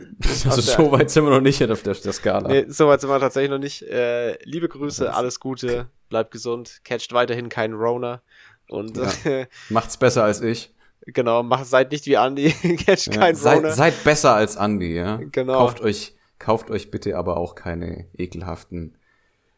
[0.48, 2.48] also, so weit sind wir noch nicht auf der, der Skala.
[2.48, 3.82] Nee, so weit sind wir tatsächlich noch nicht.
[3.82, 8.22] Äh, liebe Grüße, alles Gute, bleibt gesund, catcht weiterhin keinen Rona
[8.68, 8.96] und
[9.26, 10.72] äh, Macht's besser als ich.
[11.06, 12.50] Genau, macht, seid nicht wie Andy,
[12.84, 15.16] catcht Ja, keinen seid, seid besser als Andy, ja.
[15.30, 15.58] Genau.
[15.58, 18.96] Kauft euch, kauft euch bitte aber auch keine ekelhaften,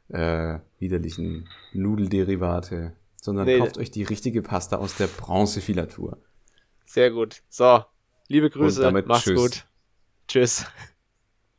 [0.09, 3.59] äh, widerlichen Nudelderivate, sondern Nee.
[3.59, 6.19] kauft euch die richtige Pasta aus der Bronzefilatur.
[6.87, 7.43] Sehr gut.
[7.49, 7.85] So,
[8.29, 9.41] liebe Grüße, damit macht's tschüss.
[9.41, 9.67] gut.
[10.29, 10.67] Tschüss.